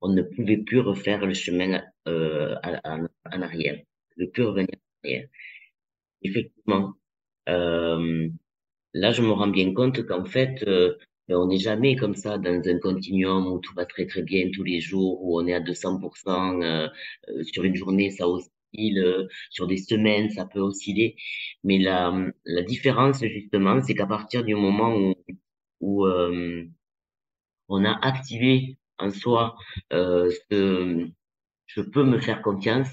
on 0.00 0.08
ne 0.08 0.22
pouvait 0.22 0.56
plus 0.56 0.80
refaire 0.80 1.26
le 1.26 1.34
chemin 1.34 1.82
en 2.06 3.42
arrière, 3.42 3.82
ne 4.16 4.24
plus 4.24 4.44
revenir 4.44 4.70
en 4.72 5.08
arrière. 5.08 5.28
effectivement. 6.22 6.94
Euh, 7.48 8.28
là, 8.94 9.12
je 9.12 9.22
me 9.22 9.30
rends 9.32 9.48
bien 9.48 9.74
compte 9.74 10.04
qu'en 10.06 10.24
fait, 10.24 10.62
euh, 10.66 10.94
on 11.28 11.46
n'est 11.48 11.58
jamais 11.58 11.96
comme 11.96 12.14
ça 12.14 12.38
dans 12.38 12.62
un 12.68 12.78
continuum 12.78 13.46
où 13.46 13.58
tout 13.60 13.74
va 13.74 13.86
très 13.86 14.06
très 14.06 14.22
bien 14.22 14.50
tous 14.54 14.64
les 14.64 14.80
jours, 14.80 15.22
où 15.24 15.40
on 15.40 15.46
est 15.46 15.54
à 15.54 15.60
200%. 15.60 16.62
Euh, 16.62 16.88
euh, 17.28 17.42
sur 17.44 17.64
une 17.64 17.76
journée, 17.76 18.10
ça 18.10 18.28
oscille, 18.28 18.98
euh, 19.00 19.26
sur 19.50 19.66
des 19.66 19.76
semaines, 19.78 20.30
ça 20.30 20.46
peut 20.46 20.60
osciller. 20.60 21.16
Mais 21.64 21.78
la, 21.78 22.14
la 22.46 22.62
différence, 22.62 23.20
justement, 23.24 23.82
c'est 23.82 23.94
qu'à 23.94 24.06
partir 24.06 24.44
du 24.44 24.54
moment 24.54 24.96
où, 24.96 25.14
où 25.80 26.06
on 27.68 27.84
a 27.84 27.92
activé 28.06 28.78
en 28.98 29.10
soi 29.10 29.56
ce 29.90 31.08
je 31.66 31.82
peux 31.82 32.04
me 32.04 32.20
faire 32.20 32.42
confiance, 32.42 32.88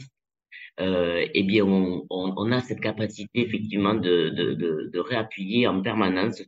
euh, 0.79 1.25
eh 1.33 1.43
bien, 1.43 1.63
on, 1.65 2.05
on, 2.09 2.33
on, 2.37 2.51
a 2.51 2.61
cette 2.61 2.81
capacité 2.81 3.41
effectivement 3.41 3.93
de, 3.95 4.29
de, 4.29 4.53
de, 4.53 4.89
de 4.93 4.99
réappuyer 4.99 5.67
en 5.67 5.81
permanence 5.81 6.41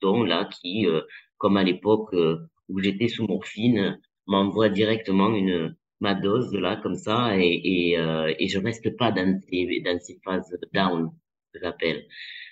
ton 0.00 0.24
là 0.24 0.48
qui, 0.52 0.86
euh, 0.86 1.02
comme 1.38 1.56
à 1.56 1.64
l'époque 1.64 2.12
euh, 2.14 2.38
où 2.68 2.80
j'étais 2.80 3.08
sous 3.08 3.26
morphine, 3.26 4.00
m'envoie 4.26 4.68
directement 4.68 5.34
une 5.34 5.76
ma 6.00 6.14
dose 6.14 6.52
là 6.54 6.76
comme 6.82 6.96
ça 6.96 7.38
et 7.38 7.60
et, 7.92 7.98
euh, 7.98 8.34
et 8.38 8.48
je 8.48 8.58
reste 8.58 8.96
pas 8.96 9.12
dans 9.12 9.40
ces 9.48 9.80
dans 9.84 9.98
ces 10.00 10.18
phases 10.24 10.56
down 10.74 11.10
que 11.52 11.60
j'appelle. 11.62 12.06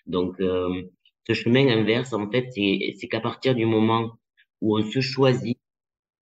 Donc 0.06 0.40
euh, 0.40 0.82
ce 1.26 1.34
chemin 1.34 1.68
inverse 1.68 2.12
en 2.12 2.30
fait 2.30 2.46
c'est 2.52 2.94
c'est 2.98 3.08
qu'à 3.08 3.20
partir 3.20 3.54
du 3.54 3.66
moment 3.66 4.18
où 4.60 4.78
on 4.78 4.82
se 4.82 5.00
choisit, 5.00 5.58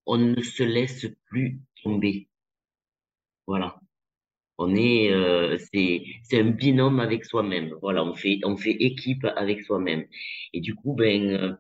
on 0.07 0.19
ne 0.19 0.43
se 0.43 0.63
laisse 0.65 1.07
plus 1.31 1.61
tomber. 1.83 2.29
Voilà. 3.47 3.82
On 4.63 4.77
est, 4.77 5.13
euh, 5.13 5.59
c'est, 5.73 6.05
un 6.33 6.51
binôme 6.51 7.01
avec 7.01 7.25
soi-même. 7.25 7.75
Voilà, 7.83 8.05
on 8.05 8.15
fait, 8.15 8.39
on 8.45 8.57
fait 8.57 8.77
équipe 8.79 9.25
avec 9.37 9.63
soi-même. 9.63 10.05
Et 10.53 10.61
du 10.61 10.75
coup, 10.77 10.95
ben, 10.95 11.31
euh, 11.31 11.53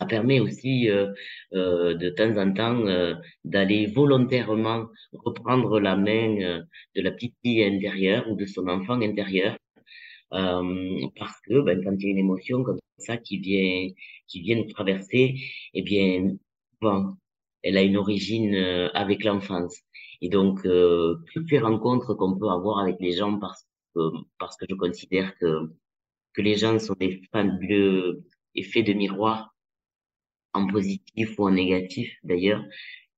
ça 0.00 0.06
permet 0.06 0.38
aussi 0.38 0.88
euh, 0.90 1.12
euh, 1.54 1.94
de 1.94 2.08
temps 2.10 2.36
en 2.36 2.52
temps 2.52 2.84
d'aller 3.44 3.86
volontairement 3.86 4.86
reprendre 5.12 5.80
la 5.80 5.96
main 5.96 6.64
de 6.96 7.00
la 7.02 7.10
petite 7.10 7.34
fille 7.42 7.64
intérieure 7.64 8.30
ou 8.30 8.36
de 8.36 8.46
son 8.46 8.68
enfant 8.68 9.00
intérieur, 9.02 9.56
parce 10.30 11.40
que 11.46 11.60
ben, 11.62 11.82
quand 11.84 11.96
il 11.98 12.04
y 12.04 12.08
a 12.08 12.10
une 12.12 12.18
émotion 12.18 12.62
comme 12.62 12.78
ça 12.98 13.16
qui 13.16 13.38
vient, 13.38 13.88
qui 14.28 14.40
vient 14.42 14.56
nous 14.56 14.70
traverser, 14.72 15.34
eh 15.74 15.82
bien, 15.82 16.36
bon, 16.80 17.16
elle 17.62 17.76
a 17.76 17.82
une 17.82 17.96
origine 17.96 18.54
avec 18.94 19.24
l'enfance. 19.24 19.82
Et 20.20 20.28
donc, 20.28 20.64
euh, 20.66 21.16
toutes 21.32 21.50
les 21.50 21.58
rencontres 21.58 22.14
qu'on 22.14 22.38
peut 22.38 22.48
avoir 22.48 22.78
avec 22.78 22.96
les 23.00 23.12
gens, 23.12 23.38
parce 23.38 23.66
que, 23.94 24.00
parce 24.38 24.56
que 24.56 24.66
je 24.68 24.74
considère 24.74 25.36
que, 25.38 25.72
que 26.34 26.42
les 26.42 26.56
gens 26.56 26.78
sont 26.78 26.94
des 26.98 27.22
fabuleux 27.32 28.24
effets 28.54 28.82
de 28.82 28.92
miroir, 28.92 29.54
en 30.52 30.66
positif 30.66 31.38
ou 31.38 31.46
en 31.46 31.52
négatif 31.52 32.12
d'ailleurs, 32.24 32.64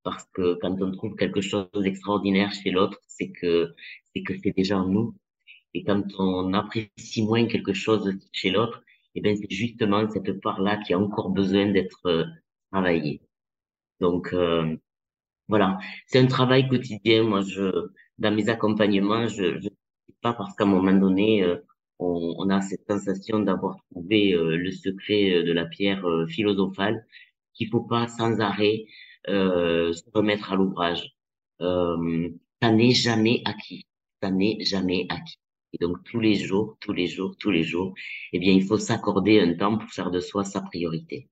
parce 0.03 0.25
que 0.33 0.55
quand 0.61 0.81
on 0.81 0.91
trouve 0.91 1.15
quelque 1.15 1.41
chose 1.41 1.67
d'extraordinaire 1.75 2.51
chez 2.51 2.71
l'autre, 2.71 2.99
c'est 3.07 3.31
que 3.31 3.73
c'est 4.13 4.23
que 4.23 4.33
c'est 4.43 4.51
déjà 4.55 4.77
en 4.79 4.87
nous. 4.87 5.15
Et 5.73 5.83
quand 5.83 6.03
on 6.19 6.53
apprécie 6.53 7.23
moins 7.23 7.47
quelque 7.47 7.73
chose 7.73 8.13
chez 8.31 8.51
l'autre, 8.51 8.83
et 9.15 9.19
eh 9.19 9.21
ben 9.21 9.35
c'est 9.35 9.49
justement 9.51 10.09
cette 10.09 10.41
part-là 10.41 10.77
qui 10.77 10.93
a 10.93 10.99
encore 10.99 11.29
besoin 11.29 11.67
d'être 11.71 12.05
euh, 12.07 12.25
travaillée. 12.71 13.21
Donc, 13.99 14.33
euh, 14.33 14.75
voilà, 15.47 15.77
c'est 16.07 16.19
un 16.19 16.27
travail 16.27 16.67
quotidien. 16.67 17.23
Moi, 17.23 17.41
je, 17.41 17.89
dans 18.17 18.33
mes 18.33 18.49
accompagnements, 18.49 19.27
je, 19.27 19.59
je 19.59 19.69
pas 20.23 20.33
parce 20.33 20.55
qu'à 20.55 20.63
un 20.63 20.67
moment 20.67 20.93
donné, 20.93 21.43
euh, 21.43 21.57
on, 21.99 22.35
on, 22.39 22.49
a 22.49 22.61
cette 22.61 22.87
sensation 22.89 23.39
d'avoir 23.39 23.77
trouvé 23.91 24.33
euh, 24.33 24.57
le 24.57 24.71
secret 24.71 25.31
euh, 25.35 25.43
de 25.43 25.51
la 25.53 25.65
pierre 25.65 26.03
philosophale, 26.29 27.05
qu'il 27.53 27.69
faut 27.69 27.81
pas 27.83 28.07
sans 28.07 28.39
arrêt 28.39 28.85
se 29.27 30.09
remettre 30.13 30.51
à 30.51 30.55
l'ouvrage. 30.55 31.15
ça 31.59 32.71
n'est 32.71 32.91
jamais 32.91 33.41
acquis. 33.45 33.85
Ça 34.21 34.31
n'est 34.31 34.57
jamais 34.63 35.05
acquis. 35.09 35.37
Et 35.73 35.77
donc 35.79 36.03
tous 36.03 36.19
les 36.19 36.35
jours, 36.35 36.77
tous 36.81 36.93
les 36.93 37.07
jours, 37.07 37.35
tous 37.39 37.51
les 37.51 37.63
jours, 37.63 37.93
eh 38.33 38.39
bien, 38.39 38.53
il 38.53 38.63
faut 38.63 38.77
s'accorder 38.77 39.39
un 39.39 39.53
temps 39.55 39.77
pour 39.77 39.89
faire 39.91 40.11
de 40.11 40.19
soi 40.19 40.43
sa 40.43 40.61
priorité. 40.61 41.29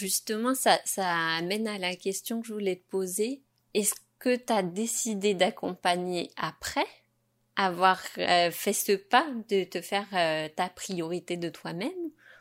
Justement, 0.00 0.54
ça, 0.54 0.78
ça 0.86 1.06
amène 1.36 1.68
à 1.68 1.76
la 1.76 1.94
question 1.94 2.40
que 2.40 2.46
je 2.46 2.54
voulais 2.54 2.76
te 2.76 2.90
poser. 2.90 3.42
Est-ce 3.74 3.92
que 4.18 4.34
tu 4.34 4.50
as 4.50 4.62
décidé 4.62 5.34
d'accompagner 5.34 6.30
après 6.38 6.86
avoir 7.54 8.00
euh, 8.16 8.50
fait 8.50 8.72
ce 8.72 8.92
pas 8.92 9.26
de 9.50 9.64
te 9.64 9.82
faire 9.82 10.06
euh, 10.14 10.48
ta 10.56 10.70
priorité 10.70 11.36
de 11.36 11.50
toi-même? 11.50 11.90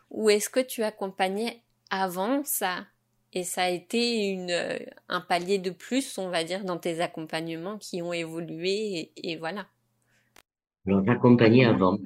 Ou 0.09 0.29
est-ce 0.29 0.49
que 0.49 0.61
tu 0.61 0.83
accompagnais 0.83 1.61
avant 1.89 2.45
ça 2.45 2.87
et 3.33 3.43
ça 3.43 3.63
a 3.63 3.69
été 3.69 4.37
euh, 4.49 4.79
un 5.09 5.19
palier 5.19 5.57
de 5.57 5.69
plus, 5.69 6.17
on 6.17 6.29
va 6.29 6.45
dire, 6.45 6.63
dans 6.63 6.77
tes 6.77 7.01
accompagnements 7.01 7.77
qui 7.77 8.01
ont 8.01 8.13
évolué 8.13 9.11
et, 9.17 9.31
et 9.31 9.35
voilà. 9.35 9.67
Alors 10.87 11.03
j'accompagnais 11.05 11.65
avant, 11.65 11.99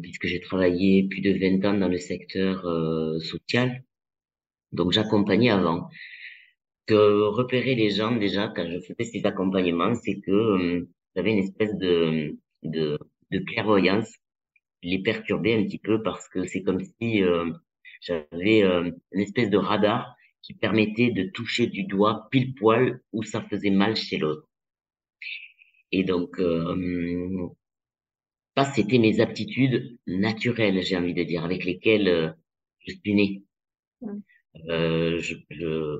puisque 0.00 0.28
j'ai 0.28 0.40
travaillé 0.40 1.08
plus 1.08 1.22
de 1.22 1.32
20 1.32 1.68
ans 1.68 1.76
dans 1.76 1.88
le 1.88 1.98
secteur 1.98 2.62
social 3.20 3.82
donc 4.72 4.92
j'accompagnais 4.92 5.50
avant. 5.50 5.88
Que 6.86 7.22
repérer 7.28 7.74
les 7.74 7.90
gens 7.90 8.16
déjà 8.16 8.48
quand 8.48 8.66
je 8.70 8.80
faisais 8.80 9.04
ces 9.04 9.26
accompagnements, 9.26 9.94
c'est 9.94 10.20
que 10.20 10.30
euh, 10.30 10.88
j'avais 11.14 11.32
une 11.32 11.38
espèce 11.38 11.74
de, 11.76 12.38
de, 12.62 12.98
de 13.30 13.38
clairvoyance, 13.40 14.10
les 14.82 15.02
perturbait 15.02 15.54
un 15.54 15.64
petit 15.64 15.78
peu 15.78 16.02
parce 16.02 16.28
que 16.28 16.44
c'est 16.46 16.62
comme 16.62 16.80
si 17.00 17.22
euh, 17.22 17.50
j'avais 18.00 18.62
euh, 18.62 18.90
une 19.12 19.20
espèce 19.20 19.50
de 19.50 19.58
radar 19.58 20.14
qui 20.42 20.54
permettait 20.54 21.10
de 21.10 21.24
toucher 21.24 21.66
du 21.66 21.84
doigt 21.84 22.28
pile 22.30 22.54
poil 22.54 23.00
où 23.12 23.22
ça 23.22 23.42
faisait 23.42 23.70
mal 23.70 23.96
chez 23.96 24.18
l'autre. 24.18 24.48
Et 25.92 26.04
donc, 26.04 26.38
euh, 26.38 27.48
ça, 28.56 28.64
c'était 28.72 28.98
mes 28.98 29.20
aptitudes 29.20 29.98
naturelles, 30.06 30.82
j'ai 30.82 30.96
envie 30.96 31.14
de 31.14 31.22
dire, 31.22 31.44
avec 31.44 31.64
lesquelles 31.64 32.08
euh, 32.08 32.30
je 32.86 32.92
suis 32.94 33.14
né. 33.14 33.42
Mmh. 34.00 34.18
Euh, 34.68 35.18
je, 35.20 35.34
je 35.50 35.98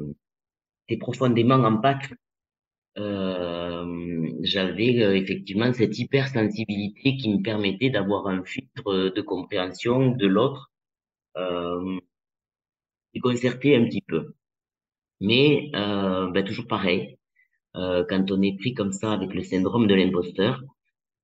profondément 0.97 1.57
en 1.57 1.79
Pâques. 1.79 2.13
Euh, 2.99 4.29
j'avais 4.43 5.03
euh, 5.03 5.17
effectivement 5.17 5.73
cette 5.73 5.99
hypersensibilité 5.99 7.17
qui 7.17 7.29
me 7.33 7.43
permettait 7.43 7.91
d'avoir 7.91 8.27
un 8.27 8.43
filtre 8.45 9.13
de 9.15 9.21
compréhension 9.23 10.11
de 10.17 10.27
l'autre 10.27 10.73
euh, 11.37 11.99
et 13.15 13.21
concerter 13.21 13.77
un 13.77 13.85
petit 13.85 14.03
peu. 14.03 14.35
Mais 15.21 15.71
euh, 15.75 16.31
ben, 16.31 16.45
toujours 16.45 16.67
pareil, 16.67 17.19
euh, 17.77 18.05
quand 18.09 18.31
on 18.31 18.43
est 18.43 18.57
pris 18.59 18.75
comme 18.75 18.93
ça 18.93 19.13
avec 19.13 19.35
le 19.35 19.43
syndrome 19.43 19.87
de 19.87 19.95
l'imposteur 19.95 20.63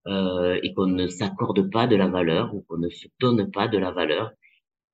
euh, 0.08 0.60
et 0.62 0.74
qu'on 0.74 0.86
ne 0.86 1.08
s'accorde 1.08 1.70
pas 1.70 1.86
de 1.86 1.96
la 1.96 2.08
valeur 2.08 2.54
ou 2.54 2.62
qu'on 2.62 2.78
ne 2.78 2.90
se 2.90 3.08
donne 3.20 3.50
pas 3.50 3.68
de 3.68 3.78
la 3.78 3.92
valeur, 3.92 4.32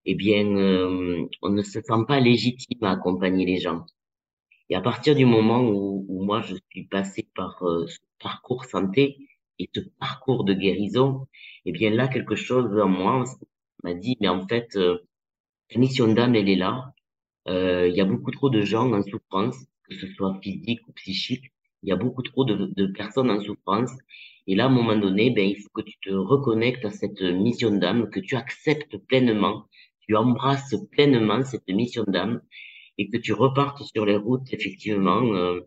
eh 0.07 0.15
bien, 0.15 0.47
euh, 0.57 1.27
on 1.43 1.51
ne 1.51 1.63
se 1.63 1.81
sent 1.81 2.05
pas 2.09 2.21
légitime 2.21 2.83
à 2.85 2.93
accompagner 2.93 3.47
les 3.47 3.59
gens. 3.59 3.85
Et 4.71 4.75
à 4.77 4.81
partir 4.81 5.15
du 5.15 5.27
moment 5.27 5.61
où, 5.63 6.07
où 6.09 6.25
moi 6.25 6.41
je 6.43 6.57
suis 6.71 6.85
passé 6.87 7.29
par 7.35 7.63
euh, 7.63 7.87
ce 7.87 7.99
parcours 8.21 8.65
santé 8.65 9.19
et 9.59 9.69
ce 9.75 9.81
parcours 9.99 10.45
de 10.45 10.55
guérison, 10.55 11.27
eh 11.67 11.73
bien 11.73 11.91
là 11.91 12.09
quelque 12.09 12.37
chose 12.37 12.71
en 12.81 12.89
moi 12.89 13.25
m'a 13.85 13.95
dit 13.95 14.17
mais 14.21 14.29
en 14.29 14.47
fait 14.49 14.77
euh, 14.77 14.99
la 15.73 15.81
mission 15.81 16.13
d'âme 16.13 16.35
elle 16.37 16.49
est 16.49 16.57
là. 16.57 16.95
Euh, 17.49 17.89
il 17.89 17.97
y 17.97 18.01
a 18.01 18.05
beaucoup 18.07 18.31
trop 18.33 18.51
de 18.51 18.63
gens 18.63 18.93
en 18.93 19.03
souffrance, 19.03 19.57
que 19.85 19.95
ce 19.97 20.07
soit 20.15 20.39
physique 20.43 20.81
ou 20.89 20.93
psychique. 20.93 21.47
Il 21.83 21.91
y 21.91 21.93
a 21.93 21.97
beaucoup 21.97 22.23
trop 22.23 22.45
de, 22.45 22.55
de 22.77 22.87
personnes 22.89 23.31
en 23.31 23.41
souffrance. 23.41 23.93
Et 24.47 24.55
là, 24.57 24.65
à 24.65 24.69
un 24.69 24.71
moment 24.71 24.97
donné, 24.97 25.31
ben, 25.31 25.49
il 25.49 25.57
faut 25.61 25.71
que 25.75 25.83
tu 25.83 25.99
te 26.03 26.11
reconnectes 26.11 26.85
à 26.85 26.91
cette 26.91 27.21
mission 27.23 27.71
d'âme, 27.73 28.11
que 28.11 28.21
tu 28.21 28.37
acceptes 28.37 28.97
pleinement 29.09 29.67
tu 30.11 30.17
embrasses 30.17 30.75
pleinement 30.91 31.45
cette 31.45 31.69
mission 31.69 32.03
d'âme 32.05 32.41
et 32.99 33.09
que 33.09 33.17
tu 33.17 33.33
repartes 33.33 33.81
sur 33.85 34.05
les 34.05 34.17
routes, 34.17 34.53
effectivement, 34.53 35.23
euh, 35.35 35.61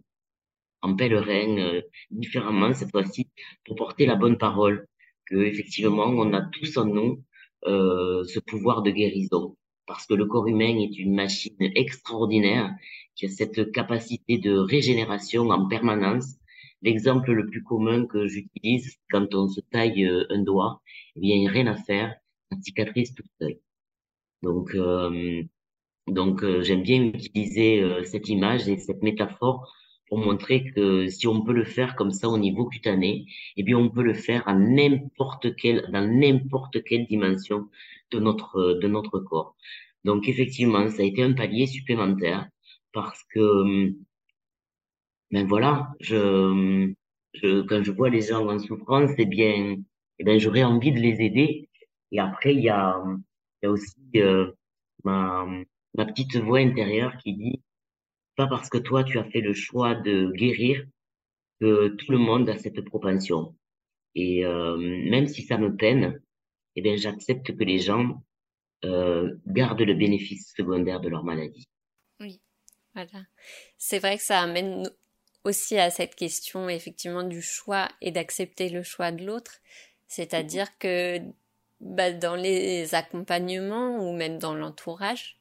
en 0.82 0.98
pèlerin, 0.98 1.58
euh, 1.60 1.82
différemment 2.12 2.74
cette 2.74 2.92
fois-ci, 2.92 3.30
pour 3.64 3.78
porter 3.78 4.06
la 4.06 4.18
bonne 4.18 4.38
parole, 4.38 4.86
que 5.28 5.38
effectivement, 5.38 6.08
on 6.08 6.34
a 6.34 6.42
tous 6.42 6.76
en 6.76 6.88
nous 6.88 7.24
euh, 7.68 8.26
ce 8.26 8.40
pouvoir 8.42 8.82
de 8.82 8.92
guérison, 8.92 9.56
parce 9.88 10.06
que 10.06 10.14
le 10.14 10.26
corps 10.26 10.48
humain 10.48 10.78
est 10.78 10.98
une 11.00 11.16
machine 11.16 11.56
extraordinaire 11.62 12.70
qui 13.16 13.28
a 13.28 13.30
cette 13.30 13.72
capacité 13.72 14.40
de 14.40 14.58
régénération 14.58 15.52
en 15.52 15.70
permanence. 15.70 16.36
L'exemple 16.82 17.32
le 17.32 17.46
plus 17.50 17.64
commun 17.64 18.06
que 18.08 18.28
j'utilise, 18.28 18.98
quand 19.10 19.34
on 19.36 19.48
se 19.48 19.62
taille 19.62 20.04
euh, 20.04 20.26
un 20.32 20.44
doigt, 20.44 20.82
eh 21.16 21.20
il 21.22 21.40
n'y 21.40 21.48
a 21.48 21.52
rien 21.52 21.68
à 21.68 21.78
faire, 21.78 22.14
la 22.52 22.58
cicatrice 22.62 23.16
toute 23.16 23.32
seule. 23.40 23.58
Donc, 24.44 24.76
euh, 24.76 25.42
donc 26.08 26.44
euh, 26.44 26.62
j'aime 26.64 26.84
bien 26.84 27.02
utiliser 27.02 27.82
euh, 27.82 28.04
cette 28.04 28.28
image 28.30 28.68
et 28.68 28.78
cette 28.78 29.02
métaphore 29.02 29.74
pour 30.10 30.18
montrer 30.20 30.70
que 30.74 31.08
si 31.08 31.28
on 31.28 31.42
peut 31.44 31.54
le 31.54 31.64
faire 31.64 31.96
comme 31.96 32.12
ça 32.12 32.28
au 32.30 32.38
niveau 32.38 32.66
cutané, 32.68 33.26
eh 33.58 33.64
bien, 33.64 33.78
on 33.78 33.90
peut 33.90 34.04
le 34.04 34.14
faire 34.14 34.48
à 34.48 34.54
n'importe 34.54 35.56
quelle, 35.56 35.90
dans 35.94 36.06
n'importe 36.06 36.84
quelle 36.84 37.08
dimension 37.08 37.70
de 38.12 38.20
notre, 38.20 38.74
de 38.82 38.88
notre 38.88 39.20
corps. 39.20 39.56
Donc, 40.04 40.28
effectivement, 40.28 40.90
ça 40.90 41.02
a 41.04 41.06
été 41.06 41.24
un 41.24 41.34
palier 41.34 41.66
supplémentaire 41.66 42.48
parce 42.92 43.24
que, 43.34 43.94
ben 45.32 45.48
voilà, 45.48 45.94
je, 46.02 46.94
je, 47.34 47.62
quand 47.62 47.82
je 47.84 47.92
vois 47.92 48.10
les 48.10 48.22
gens 48.22 48.48
en 48.50 48.60
souffrance, 48.60 49.12
eh 49.18 49.26
bien, 49.26 49.78
eh 50.20 50.24
bien, 50.24 50.38
j'aurais 50.38 50.64
envie 50.64 50.92
de 50.92 51.00
les 51.00 51.22
aider. 51.22 51.70
Et 52.12 52.20
après, 52.20 52.54
il 52.54 52.62
y 52.62 52.70
a, 52.70 53.02
il 53.64 53.68
y 53.68 53.70
a 53.70 53.72
aussi 53.72 53.96
euh, 54.18 54.52
ma, 55.06 55.48
ma 55.96 56.06
petite 56.06 56.36
voix 56.36 56.60
intérieure 56.60 57.18
qui 57.18 57.34
dit, 57.34 57.64
pas 58.36 58.48
parce 58.48 58.70
que 58.70 58.78
toi, 58.78 59.06
tu 59.06 59.18
as 59.18 59.24
fait 59.24 59.40
le 59.40 59.54
choix 59.54 59.96
de 59.96 60.32
guérir 60.34 60.86
que 61.62 61.88
tout 61.88 62.12
le 62.12 62.18
monde 62.18 62.50
a 62.50 62.58
cette 62.58 62.82
propension. 62.82 63.56
Et 64.16 64.46
euh, 64.46 64.78
même 64.78 65.28
si 65.28 65.44
ça 65.44 65.58
me 65.58 65.76
peine, 65.76 66.22
eh 66.76 66.82
bien, 66.82 66.98
j'accepte 66.98 67.56
que 67.56 67.64
les 67.64 67.80
gens 67.80 68.22
euh, 68.84 69.34
gardent 69.48 69.82
le 69.82 69.94
bénéfice 69.94 70.54
secondaire 70.58 71.00
de 71.00 71.08
leur 71.08 71.24
maladie. 71.24 71.70
Oui, 72.20 72.42
voilà. 72.94 73.26
C'est 73.78 74.00
vrai 74.00 74.18
que 74.18 74.24
ça 74.24 74.42
amène 74.42 74.90
aussi 75.46 75.78
à 75.78 75.90
cette 75.90 76.16
question 76.16 76.68
effectivement 76.68 77.24
du 77.24 77.42
choix 77.42 77.88
et 78.02 78.12
d'accepter 78.12 78.68
le 78.68 78.84
choix 78.84 79.14
de 79.14 79.26
l'autre. 79.26 79.62
C'est-à-dire 80.08 80.78
que 80.80 81.20
bah, 81.84 82.12
dans 82.12 82.36
les 82.36 82.96
accompagnements 82.96 83.98
ou 83.98 84.14
même 84.14 84.40
dans 84.40 84.56
l'entourage, 84.56 85.38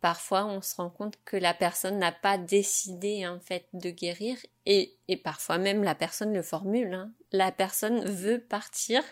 parfois 0.00 0.44
on 0.44 0.60
se 0.60 0.74
rend 0.76 0.90
compte 0.90 1.18
que 1.24 1.36
la 1.36 1.54
personne 1.54 1.98
n'a 1.98 2.12
pas 2.12 2.38
décidé 2.38 3.26
en 3.26 3.40
fait 3.40 3.66
de 3.72 3.90
guérir 3.90 4.36
et, 4.66 4.96
et 5.08 5.16
parfois 5.16 5.58
même 5.58 5.82
la 5.84 5.94
personne 5.94 6.34
le 6.34 6.42
formule. 6.42 6.92
Hein. 6.92 7.12
La 7.32 7.52
personne 7.52 8.04
veut 8.04 8.40
partir 8.40 9.02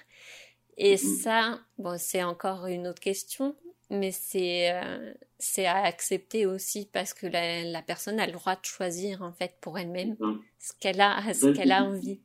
et 0.76 0.96
ça, 0.96 1.60
bon, 1.78 1.96
c'est 1.98 2.24
encore 2.24 2.66
une 2.66 2.88
autre 2.88 3.00
question, 3.00 3.54
mais 3.90 4.10
c'est 4.10 4.72
euh, 4.72 5.14
c'est 5.38 5.66
à 5.66 5.84
accepter 5.84 6.46
aussi 6.46 6.88
parce 6.92 7.14
que 7.14 7.26
la, 7.26 7.62
la, 7.62 7.82
personne 7.82 8.18
a 8.18 8.26
le 8.26 8.32
droit 8.32 8.56
de 8.56 8.64
choisir 8.64 9.22
en 9.22 9.32
fait 9.32 9.56
pour 9.60 9.78
elle-même 9.78 10.16
ce 10.58 10.72
qu'elle 10.80 11.00
a 11.00 11.22
ce 11.32 11.52
qu'elle 11.52 11.70
a 11.70 11.84
envie. 11.84 12.20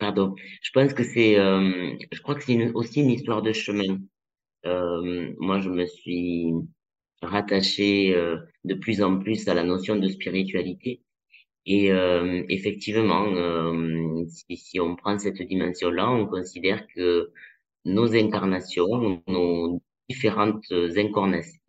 Pardon, 0.00 0.34
je 0.62 0.70
pense 0.72 0.94
que 0.94 1.04
c'est, 1.04 1.38
euh, 1.38 1.94
je 2.10 2.20
crois 2.22 2.34
que 2.34 2.42
c'est 2.44 2.72
aussi 2.72 3.02
une 3.02 3.10
histoire 3.10 3.42
de 3.42 3.52
chemin. 3.52 3.98
Euh, 4.66 5.34
moi, 5.38 5.60
je 5.60 5.70
me 5.70 5.86
suis 5.86 6.52
rattaché 7.22 8.14
euh, 8.16 8.38
de 8.64 8.74
plus 8.74 9.02
en 9.02 9.18
plus 9.18 9.48
à 9.48 9.54
la 9.54 9.64
notion 9.64 9.96
de 9.96 10.08
spiritualité. 10.08 11.02
Et 11.66 11.92
euh, 11.92 12.44
effectivement, 12.48 13.26
euh, 13.34 14.24
si, 14.28 14.56
si, 14.56 14.80
on 14.80 14.96
prend 14.96 15.18
cette 15.18 15.42
dimension-là, 15.42 16.10
on 16.10 16.26
considère 16.26 16.86
que 16.96 17.30
nos 17.84 18.14
incarnations, 18.14 19.22
nos 19.28 19.82
différentes 20.08 20.64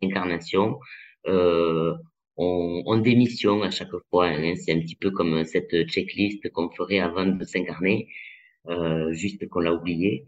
incarnations, 0.02 0.78
euh, 1.28 1.94
ont, 2.36 2.98
des 2.98 3.14
missions 3.14 3.62
à 3.62 3.70
chaque 3.70 3.96
fois. 4.10 4.28
Hein. 4.28 4.54
C'est 4.56 4.72
un 4.72 4.80
petit 4.80 4.96
peu 4.96 5.10
comme 5.10 5.44
cette 5.44 5.88
checklist 5.88 6.50
qu'on 6.50 6.70
ferait 6.70 7.00
avant 7.00 7.26
de 7.26 7.44
s'incarner, 7.44 8.08
euh, 8.68 9.12
juste 9.12 9.48
qu'on 9.48 9.60
l'a 9.60 9.74
oublié. 9.74 10.26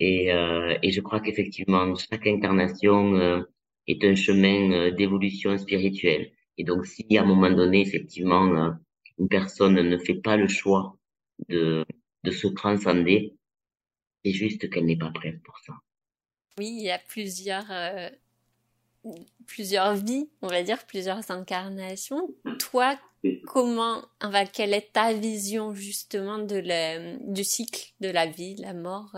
Et, 0.00 0.32
euh, 0.32 0.76
et 0.82 0.90
je 0.90 1.00
crois 1.00 1.20
qu'effectivement, 1.20 1.94
chaque 1.96 2.26
incarnation 2.26 3.44
est 3.86 4.04
un 4.04 4.14
chemin 4.14 4.72
euh, 4.72 4.90
d'évolution 4.90 5.56
spirituelle. 5.58 6.32
Et 6.56 6.64
donc, 6.64 6.86
si 6.86 7.16
à 7.16 7.22
un 7.22 7.26
moment 7.26 7.50
donné, 7.50 7.80
effectivement, 7.80 8.46
euh, 8.56 8.70
une 9.18 9.28
personne 9.28 9.74
ne 9.74 9.98
fait 9.98 10.14
pas 10.14 10.36
le 10.36 10.48
choix 10.48 10.96
de, 11.48 11.84
de 12.22 12.30
se 12.30 12.46
transcender, 12.48 13.34
c'est 14.24 14.32
juste 14.32 14.70
qu'elle 14.70 14.86
n'est 14.86 14.96
pas 14.96 15.10
prête 15.10 15.42
pour 15.42 15.58
ça. 15.58 15.74
Oui, 16.58 16.76
il 16.78 16.84
y 16.84 16.90
a 16.90 16.98
plusieurs, 16.98 17.70
euh, 17.70 18.08
plusieurs 19.46 19.94
vies, 19.94 20.28
on 20.42 20.48
va 20.48 20.62
dire, 20.62 20.84
plusieurs 20.86 21.30
incarnations. 21.30 22.28
Toi, 22.58 22.98
comment, 23.46 24.02
enfin, 24.22 24.44
quelle 24.46 24.74
est 24.74 24.92
ta 24.92 25.12
vision 25.12 25.74
justement 25.74 26.38
de 26.38 26.56
la, 26.56 27.16
du 27.18 27.44
cycle 27.44 27.92
de 28.00 28.08
la 28.08 28.26
vie, 28.26 28.54
de 28.54 28.62
la 28.62 28.74
mort 28.74 29.16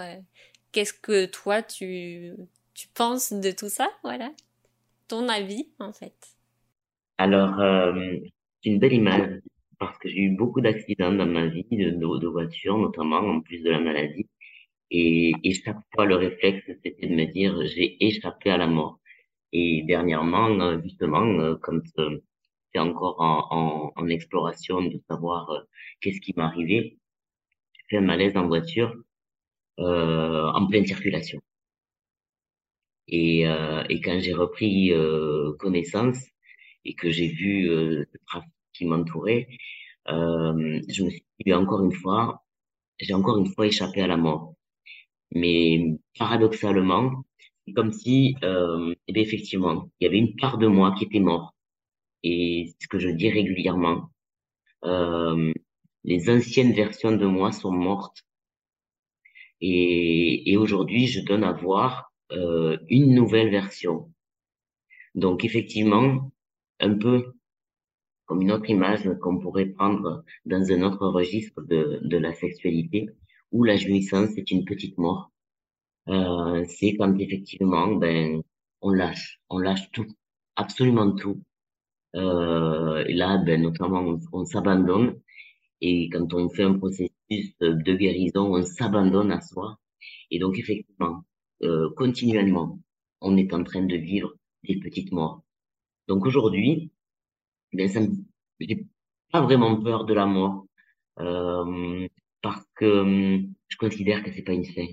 Qu'est-ce 0.72 0.92
que 0.92 1.26
toi, 1.26 1.62
tu, 1.62 2.32
tu 2.74 2.88
penses 2.88 3.32
de 3.32 3.50
tout 3.50 3.68
ça 3.68 3.88
Voilà? 4.02 4.30
Ton 5.08 5.28
avis, 5.28 5.68
en 5.78 5.92
fait 5.92 6.16
Alors, 7.18 7.60
euh, 7.60 7.92
c'est 8.62 8.70
une 8.70 8.78
belle 8.78 8.92
image 8.92 9.40
parce 9.78 9.98
que 9.98 10.08
j'ai 10.08 10.20
eu 10.20 10.36
beaucoup 10.36 10.60
d'accidents 10.60 11.12
dans 11.12 11.26
ma 11.26 11.46
vie, 11.46 11.66
de, 11.70 11.90
de, 11.90 12.26
voiture 12.26 12.78
notamment, 12.78 13.18
en 13.18 13.40
plus 13.40 13.62
de 13.62 13.70
la 13.70 13.80
maladie. 13.80 14.26
Et, 14.90 15.32
et 15.42 15.54
chaque 15.54 15.78
fois, 15.94 16.06
le 16.06 16.16
réflexe, 16.16 16.64
c'était 16.82 17.06
de 17.06 17.14
me 17.14 17.26
dire, 17.26 17.58
j'ai 17.66 17.96
échappé 18.04 18.50
à 18.50 18.56
la 18.56 18.66
mort. 18.66 19.00
Et 19.52 19.82
dernièrement, 19.86 20.48
euh, 20.60 20.80
justement, 20.82 21.24
euh, 21.24 21.56
comme 21.56 21.82
c'est 22.72 22.78
encore 22.78 23.20
en, 23.20 23.46
en, 23.50 23.92
en, 23.96 24.08
exploration 24.08 24.82
de 24.82 25.00
savoir 25.08 25.50
euh, 25.50 25.60
qu'est-ce 26.00 26.20
qui 26.20 26.34
m'arrivait, 26.36 26.98
j'ai 27.74 27.82
fait 27.90 27.96
un 27.98 28.02
malaise 28.02 28.36
en 28.36 28.46
voiture 28.46 28.94
euh, 29.80 30.46
en 30.52 30.66
pleine 30.66 30.86
circulation. 30.86 31.40
Et, 33.08 33.46
euh, 33.48 33.84
et 33.88 34.00
quand 34.00 34.18
j'ai 34.20 34.32
repris 34.34 34.92
euh, 34.92 35.52
connaissance 35.58 36.18
et 36.84 36.94
que 36.94 37.10
j'ai 37.10 37.28
vu 37.28 37.68
euh, 37.70 38.04
le 38.12 38.18
trafic 38.26 38.50
qui 38.72 38.84
m'entourait, 38.86 39.48
euh, 40.08 40.80
je 40.88 41.04
me 41.04 41.10
suis 41.10 41.24
dit 41.44 41.52
encore 41.54 41.84
une 41.84 41.92
fois, 41.92 42.44
j'ai 43.00 43.14
encore 43.14 43.38
une 43.38 43.46
fois 43.52 43.66
échappé 43.66 44.02
à 44.02 44.06
la 44.06 44.16
mort. 44.16 44.54
Mais 45.32 45.84
paradoxalement, 46.18 47.24
comme 47.74 47.92
si, 47.92 48.36
euh, 48.44 48.94
eh 49.08 49.20
effectivement, 49.20 49.90
il 50.00 50.04
y 50.04 50.08
avait 50.08 50.18
une 50.18 50.36
part 50.36 50.58
de 50.58 50.66
moi 50.66 50.94
qui 50.96 51.04
était 51.04 51.20
morte. 51.20 51.54
Et 52.22 52.74
ce 52.80 52.88
que 52.88 52.98
je 52.98 53.08
dis 53.08 53.30
régulièrement, 53.30 54.10
euh, 54.84 55.52
les 56.04 56.30
anciennes 56.30 56.72
versions 56.72 57.12
de 57.16 57.26
moi 57.26 57.52
sont 57.52 57.72
mortes. 57.72 58.22
Et, 59.60 60.50
et 60.50 60.56
aujourd'hui, 60.56 61.06
je 61.06 61.20
donne 61.24 61.44
à 61.44 61.52
voir 61.52 62.12
euh, 62.32 62.78
une 62.88 63.14
nouvelle 63.14 63.50
version. 63.50 64.12
Donc 65.14 65.44
effectivement, 65.44 66.30
un 66.80 66.94
peu 66.94 67.32
comme 68.26 68.42
une 68.42 68.52
autre 68.52 68.68
image 68.68 69.08
qu'on 69.22 69.38
pourrait 69.38 69.66
prendre 69.66 70.24
dans 70.44 70.72
un 70.72 70.82
autre 70.82 71.06
registre 71.06 71.62
de, 71.62 72.00
de 72.02 72.16
la 72.18 72.34
sexualité, 72.34 73.08
où 73.52 73.64
la 73.64 73.76
jouissance 73.76 74.36
est 74.36 74.50
une 74.50 74.64
petite 74.64 74.98
mort. 74.98 75.30
Euh, 76.08 76.64
c'est 76.68 76.96
quand 76.96 77.16
effectivement, 77.18 77.94
ben, 77.96 78.42
on 78.80 78.90
lâche, 78.90 79.40
on 79.50 79.58
lâche 79.58 79.90
tout, 79.92 80.06
absolument 80.56 81.12
tout. 81.14 81.42
Euh, 82.16 83.04
là, 83.08 83.38
ben, 83.38 83.62
notamment, 83.62 84.00
on, 84.00 84.20
on 84.32 84.44
s'abandonne. 84.44 85.20
Et 85.80 86.08
quand 86.10 86.32
on 86.34 86.48
fait 86.50 86.64
un 86.64 86.78
processus 86.78 87.12
de 87.60 87.94
guérison, 87.96 88.54
on 88.54 88.62
s'abandonne 88.64 89.32
à 89.32 89.40
soi. 89.42 89.78
Et 90.30 90.38
donc, 90.38 90.58
effectivement, 90.58 91.24
euh, 91.62 91.90
continuellement, 91.96 92.80
on 93.20 93.36
est 93.36 93.52
en 93.54 93.64
train 93.64 93.82
de 93.84 93.96
vivre 93.96 94.34
des 94.64 94.78
petites 94.80 95.12
morts. 95.12 95.42
Donc 96.08 96.26
aujourd'hui, 96.26 96.92
ben 97.72 97.88
ça 97.88 98.00
j'ai 98.60 98.86
pas 99.32 99.40
vraiment 99.42 99.80
peur 99.82 100.04
de 100.04 100.14
la 100.14 100.26
mort 100.26 100.66
euh, 101.20 102.08
parce 102.42 102.64
que 102.76 102.84
hum, 102.86 103.54
je 103.68 103.76
considère 103.76 104.22
que 104.24 104.32
c'est 104.32 104.42
pas 104.42 104.52
une 104.52 104.64
fin. 104.64 104.86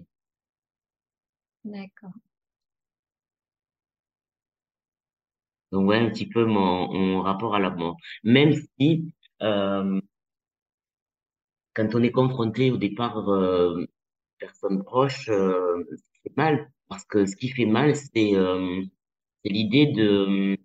D'accord. 1.65 2.13
Donc 5.71 5.87
ouais, 5.89 5.97
un 5.97 6.09
petit 6.09 6.27
peu 6.27 6.45
mon, 6.45 6.91
mon 6.93 7.21
rapport 7.21 7.55
à 7.55 7.59
la 7.59 7.69
mort. 7.71 7.97
Même 8.23 8.53
si 8.79 9.13
euh, 9.41 9.99
quand 11.73 11.95
on 11.95 12.03
est 12.03 12.11
confronté 12.11 12.71
au 12.71 12.77
départ 12.77 13.29
euh, 13.29 13.85
personnes 14.39 14.83
proches, 14.83 15.29
euh, 15.29 15.83
c'est 16.23 16.37
mal 16.37 16.71
parce 16.89 17.05
que 17.05 17.25
ce 17.25 17.35
qui 17.35 17.49
fait 17.49 17.65
mal, 17.65 17.95
c'est 17.95 18.35
euh, 18.35 18.81
l'idée 19.45 19.87
de 19.87 20.57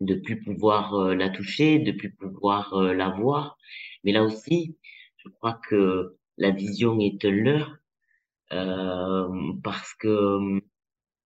de 0.00 0.14
plus 0.16 0.42
pouvoir 0.42 0.94
euh, 0.94 1.14
la 1.14 1.30
toucher, 1.30 1.78
de 1.78 1.92
plus 1.92 2.12
pouvoir 2.12 2.74
euh, 2.74 2.92
la 2.92 3.08
voir. 3.10 3.56
Mais 4.04 4.12
là 4.12 4.22
aussi, 4.24 4.76
je 5.16 5.28
crois 5.30 5.58
que 5.68 6.16
la 6.38 6.50
vision 6.50 6.98
est 7.00 7.22
leur 7.24 7.76
parce 9.62 9.94
que 9.94 10.60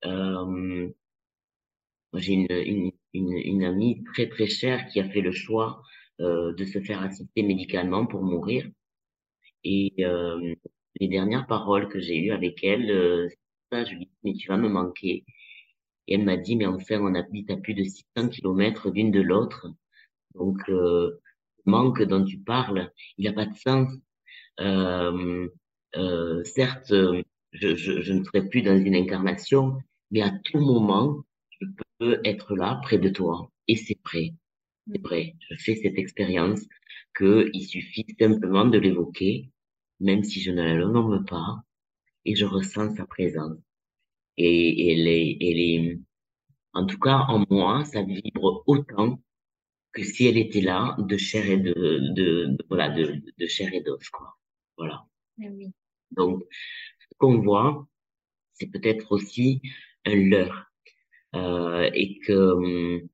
euh, 0.04 0.88
j'ai 2.14 2.32
une, 2.34 2.92
une, 3.14 3.32
une, 3.32 3.64
amie 3.64 4.04
très 4.04 4.28
très 4.28 4.46
chère 4.46 4.86
qui 4.88 5.00
a 5.00 5.08
fait 5.08 5.20
le 5.20 5.32
choix 5.32 5.82
euh, 6.20 6.54
de 6.54 6.64
se 6.64 6.80
faire 6.80 7.02
assister 7.02 7.42
médicalement 7.42 8.06
pour 8.06 8.22
mourir. 8.22 8.68
Et 9.64 9.92
euh, 10.00 10.54
les 11.00 11.08
dernières 11.08 11.46
paroles 11.46 11.88
que 11.88 12.00
j'ai 12.00 12.16
eues 12.18 12.32
avec 12.32 12.62
elle, 12.64 12.90
euh, 12.90 13.28
ça, 13.72 13.84
je 13.84 13.94
lui 13.94 14.06
dis, 14.06 14.10
mais 14.24 14.34
tu 14.34 14.48
vas 14.48 14.56
me 14.56 14.68
manquer. 14.68 15.24
Et 16.08 16.14
elle 16.14 16.24
m'a 16.24 16.36
dit, 16.36 16.56
mais 16.56 16.66
enfin, 16.66 17.00
on 17.00 17.14
habite 17.14 17.50
à 17.50 17.56
plus 17.56 17.74
de 17.74 17.84
600 17.84 18.28
kilomètres 18.28 18.90
d'une 18.90 19.10
de 19.10 19.20
l'autre. 19.20 19.66
Donc, 20.34 20.58
euh, 20.68 21.20
manque 21.64 22.02
dont 22.02 22.24
tu 22.24 22.38
parles, 22.38 22.92
il 23.18 23.24
n'a 23.24 23.32
pas 23.32 23.46
de 23.46 23.54
sens. 23.56 23.90
Euh, 24.60 25.48
euh, 25.96 26.44
certes, 26.44 26.92
je, 26.92 27.22
je, 27.52 28.00
je, 28.02 28.12
ne 28.12 28.24
serai 28.24 28.48
plus 28.48 28.62
dans 28.62 28.78
une 28.78 28.94
incarnation, 28.94 29.78
mais 30.10 30.22
à 30.22 30.30
tout 30.44 30.58
moment, 30.58 31.24
je 31.60 31.66
peux 31.98 32.20
être 32.24 32.54
là, 32.54 32.80
près 32.82 32.98
de 32.98 33.08
toi. 33.08 33.50
Et 33.68 33.76
c'est 33.76 33.98
vrai. 34.04 34.34
C'est 34.90 35.02
vrai. 35.02 35.34
Je 35.48 35.56
fais 35.56 35.76
cette 35.76 35.98
expérience 35.98 36.60
qu'il 37.16 37.66
suffit 37.66 38.06
simplement 38.18 38.66
de 38.66 38.78
l'évoquer, 38.78 39.50
même 40.00 40.22
si 40.24 40.40
je 40.40 40.50
ne 40.50 40.62
la 40.62 40.86
nomme 40.86 41.24
pas, 41.24 41.62
et 42.24 42.36
je 42.36 42.44
ressens 42.44 42.96
sa 42.96 43.06
présence. 43.06 43.58
Et, 44.36 44.92
elle 44.92 45.08
est, 45.08 45.38
elle 45.40 45.60
est, 45.60 46.00
en 46.74 46.86
tout 46.86 46.98
cas, 46.98 47.24
en 47.28 47.44
moi, 47.50 47.84
ça 47.84 48.02
vibre 48.02 48.62
autant 48.66 49.20
que 49.92 50.04
si 50.04 50.26
elle 50.26 50.36
était 50.36 50.60
là, 50.60 50.96
de 50.98 51.16
chair 51.16 51.46
et 51.50 51.56
de, 51.56 51.72
de, 52.14 52.56
voilà, 52.68 52.90
de, 52.90 53.22
de 53.38 53.46
chair 53.46 53.72
et 53.72 53.80
d'os, 53.80 54.10
quoi. 54.10 54.36
Voilà. 54.76 55.06
Oui. 55.38 55.72
Donc, 56.12 56.42
ce 57.00 57.16
qu'on 57.18 57.38
voit, 57.40 57.86
c'est 58.54 58.68
peut-être 58.68 59.12
aussi 59.12 59.60
un 60.04 60.16
leurre, 60.16 60.66
euh, 61.34 61.90
et 61.94 62.18
que 62.20 62.32
hum, 62.32 63.08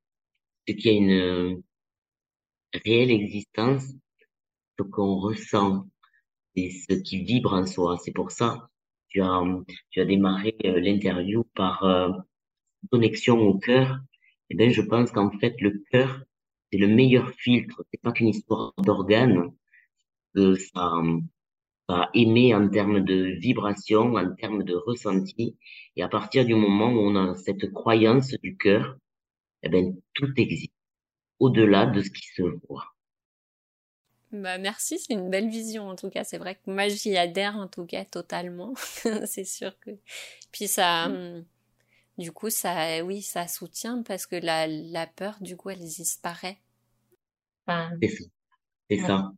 ce 0.68 0.74
qui 0.74 0.88
a 0.88 0.92
une 0.92 1.62
réelle 2.84 3.10
existence, 3.10 3.84
ce 4.78 4.82
qu'on 4.84 5.16
ressent, 5.16 5.86
et 6.56 6.70
ce 6.70 6.94
qui 6.94 7.24
vibre 7.24 7.54
en 7.54 7.66
soi. 7.66 7.98
C'est 8.04 8.12
pour 8.12 8.30
ça 8.30 8.68
tu 9.12 9.20
as 9.20 9.42
tu 9.90 10.00
as 10.00 10.04
démarré 10.06 10.56
euh, 10.64 10.80
l'interview 10.80 11.44
par 11.54 11.84
euh, 11.84 12.10
connexion 12.90 13.38
au 13.40 13.58
cœur. 13.58 13.98
Eh 14.50 14.54
ben, 14.54 14.70
je 14.70 14.82
pense 14.82 15.12
qu'en 15.12 15.30
fait, 15.38 15.54
le 15.60 15.82
cœur, 15.90 16.22
c'est 16.70 16.78
le 16.78 16.88
meilleur 16.88 17.30
filtre. 17.32 17.84
C'est 17.90 18.00
pas 18.00 18.12
qu'une 18.12 18.28
histoire 18.28 18.72
d'organes. 18.78 19.52
ça, 20.34 20.54
ça 20.74 21.02
émet 22.14 22.54
en 22.54 22.68
termes 22.68 23.04
de 23.04 23.38
vibration, 23.38 24.14
en 24.14 24.34
termes 24.34 24.64
de 24.64 24.74
ressenti. 24.74 25.56
Et 25.96 26.02
à 26.02 26.08
partir 26.08 26.44
du 26.44 26.54
moment 26.54 26.90
où 26.92 27.00
on 27.00 27.16
a 27.16 27.34
cette 27.36 27.72
croyance 27.72 28.34
du 28.42 28.56
cœur, 28.56 28.96
eh 29.62 29.68
ben, 29.68 29.94
tout 30.14 30.32
existe 30.36 30.72
au-delà 31.38 31.86
de 31.86 32.00
ce 32.00 32.10
qui 32.10 32.26
se 32.34 32.42
voit. 32.68 32.86
Bah 34.32 34.56
merci, 34.56 34.98
c'est 34.98 35.12
une 35.12 35.28
belle 35.28 35.50
vision 35.50 35.88
en 35.88 35.96
tout 35.96 36.08
cas. 36.08 36.24
C'est 36.24 36.38
vrai 36.38 36.54
que 36.54 36.70
moi 36.70 36.88
j'y 36.88 37.16
adhère 37.18 37.56
en 37.56 37.68
tout 37.68 37.84
cas 37.84 38.04
totalement. 38.06 38.72
c'est 39.26 39.44
sûr 39.44 39.78
que 39.80 39.90
puis 40.52 40.68
ça, 40.68 41.08
mm. 41.08 41.12
hum, 41.12 41.44
du 42.18 42.32
coup 42.32 42.48
ça, 42.48 43.04
oui, 43.04 43.20
ça 43.22 43.46
soutient 43.48 44.02
parce 44.02 44.26
que 44.26 44.36
la, 44.36 44.66
la 44.66 45.06
peur 45.06 45.36
du 45.42 45.56
coup 45.56 45.70
elle 45.70 45.80
disparaît. 45.80 46.58
C'est 48.00 48.08
ça. 48.08 48.24
C'est 48.90 48.98
ça. 48.98 49.32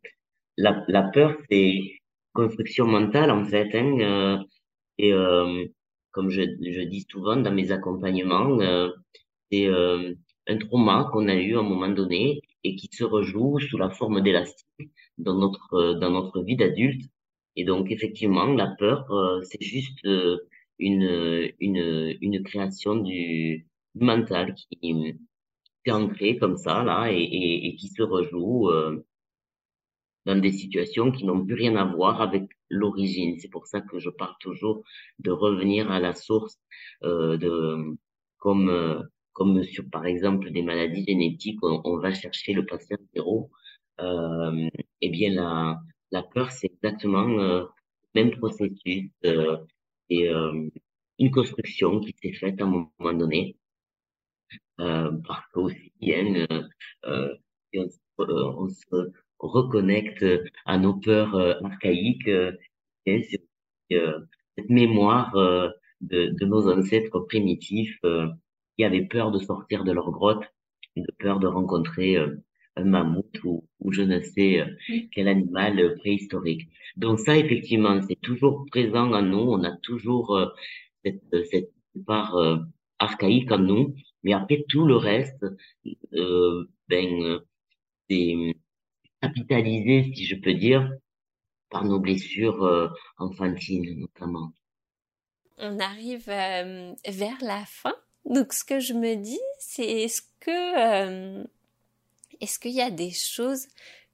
La, 0.56 0.84
la 0.88 1.02
peur 1.04 1.36
c'est 1.50 1.80
construction 2.34 2.86
mentale 2.86 3.30
en 3.30 3.44
fait. 3.46 3.70
Hein, 3.74 3.98
euh, 4.00 4.38
et 4.98 5.12
euh, 5.12 5.64
comme 6.12 6.30
je, 6.30 6.42
je 6.42 6.82
dis 6.82 7.06
souvent 7.10 7.36
dans 7.36 7.52
mes 7.52 7.72
accompagnements, 7.72 8.60
euh, 8.60 8.90
c'est 9.50 9.68
un 10.46 10.58
trauma 10.58 11.08
qu'on 11.12 11.28
a 11.28 11.36
eu 11.36 11.56
à 11.56 11.60
un 11.60 11.62
moment 11.62 11.88
donné 11.88 12.42
et 12.64 12.76
qui 12.76 12.88
se 12.92 13.04
rejoue 13.04 13.58
sous 13.60 13.78
la 13.78 13.90
forme 13.90 14.20
d'élastique 14.22 14.90
dans 15.18 15.36
notre 15.38 15.94
dans 16.00 16.10
notre 16.10 16.42
vie 16.42 16.56
d'adulte. 16.56 17.02
Et 17.56 17.64
donc 17.64 17.90
effectivement, 17.90 18.46
la 18.46 18.68
peur, 18.78 19.06
c'est 19.44 19.62
juste 19.62 20.00
une 20.78 21.52
une 21.60 22.16
une 22.20 22.42
création 22.42 22.96
du, 22.96 23.66
mental 23.94 24.54
qui, 24.54 25.16
est 25.86 25.90
ancré 25.92 26.36
comme 26.38 26.56
ça 26.56 26.82
là 26.82 27.12
et, 27.12 27.22
et, 27.22 27.68
et 27.68 27.76
qui 27.76 27.88
se 27.88 28.02
rejoue 28.02 28.70
dans 30.26 30.36
des 30.40 30.52
situations 30.52 31.12
qui 31.12 31.24
n'ont 31.24 31.44
plus 31.44 31.54
rien 31.54 31.76
à 31.76 31.84
voir 31.84 32.20
avec 32.20 32.44
l'origine. 32.70 33.38
C'est 33.38 33.50
pour 33.50 33.66
ça 33.66 33.80
que 33.80 33.98
je 33.98 34.10
parle 34.10 34.34
toujours 34.40 34.82
de 35.18 35.30
revenir 35.30 35.90
à 35.90 36.00
la 36.00 36.14
source, 36.14 36.58
euh, 37.02 37.36
de 37.36 37.96
comme 38.38 38.70
comme 39.34 39.64
sur 39.64 39.84
par 39.90 40.06
exemple 40.06 40.50
des 40.50 40.62
maladies 40.62 41.04
génétiques, 41.06 41.58
on, 41.62 41.98
va 41.98 42.14
chercher 42.14 42.52
le 42.54 42.64
patient 42.64 42.96
zéro. 43.14 43.50
Euh, 44.00 44.68
eh 45.02 45.10
bien 45.10 45.30
la, 45.32 45.78
la 46.12 46.22
peur, 46.22 46.50
c'est 46.52 46.68
exactement 46.72 47.28
euh, 47.40 47.64
le 48.14 48.22
même 48.24 48.36
processus 48.38 49.10
euh, 49.24 49.58
et 50.08 50.28
euh, 50.28 50.68
une 51.18 51.30
construction 51.30 52.00
qui 52.00 52.14
s'est 52.22 52.32
faite 52.32 52.60
à 52.60 52.64
un 52.64 52.68
moment 52.98 53.18
donné. 53.18 53.56
Euh, 54.80 55.12
parce 55.26 55.46
qu'aussi, 55.52 55.92
hein, 56.06 56.46
euh, 57.06 57.34
on, 57.76 57.88
on, 58.18 58.68
se 58.68 59.12
reconnecte 59.46 60.24
à 60.66 60.78
nos 60.78 60.94
peurs 60.94 61.36
archaïques, 61.64 62.28
et 63.06 63.22
cette 63.90 64.70
mémoire 64.70 65.34
de, 66.00 66.28
de, 66.38 66.44
nos 66.46 66.68
ancêtres 66.70 67.20
primitifs 67.20 67.98
qui 68.76 68.84
avaient 68.84 69.06
peur 69.06 69.30
de 69.30 69.38
sortir 69.38 69.84
de 69.84 69.92
leur 69.92 70.10
grotte, 70.10 70.44
de 70.96 71.12
peur 71.18 71.40
de 71.40 71.46
rencontrer 71.46 72.16
euh, 72.16 72.36
un 72.76 72.84
mammouth 72.84 73.42
ou, 73.44 73.66
ou, 73.80 73.92
je 73.92 74.02
ne 74.02 74.20
sais 74.20 74.60
euh, 74.60 74.66
quel 75.12 75.28
animal 75.28 75.78
euh, 75.78 75.96
préhistorique. 75.96 76.68
Donc 76.96 77.20
ça, 77.20 77.36
effectivement, 77.36 78.00
c'est 78.02 78.20
toujours 78.20 78.66
présent 78.70 79.12
en 79.12 79.22
nous. 79.22 79.38
On 79.38 79.62
a 79.64 79.76
toujours 79.78 80.38
cette, 81.04 81.22
cette 81.50 81.72
part 82.06 82.36
archaïque 82.98 83.50
en 83.52 83.58
nous. 83.58 83.94
Mais 84.22 84.32
après, 84.32 84.64
tout 84.68 84.86
le 84.86 84.96
reste, 84.96 85.44
euh, 86.14 86.64
ben, 86.88 87.40
c'est 88.08 88.54
capitalisé, 89.26 90.12
si 90.14 90.26
je 90.26 90.36
peux 90.36 90.54
dire, 90.54 90.90
par 91.70 91.84
nos 91.84 91.98
blessures 91.98 92.92
enfantines, 93.18 93.98
notamment. 93.98 94.52
On 95.58 95.78
arrive 95.78 96.26
vers 96.26 97.38
la 97.42 97.64
fin 97.66 97.94
donc 98.24 98.52
ce 98.52 98.64
que 98.64 98.80
je 98.80 98.94
me 98.94 99.16
dis, 99.16 99.40
c'est 99.58 99.86
est-ce 99.86 100.22
que 100.40 100.50
euh, 100.50 101.44
est-ce 102.40 102.58
qu'il 102.58 102.72
y 102.72 102.80
a 102.80 102.90
des 102.90 103.10
choses 103.10 103.66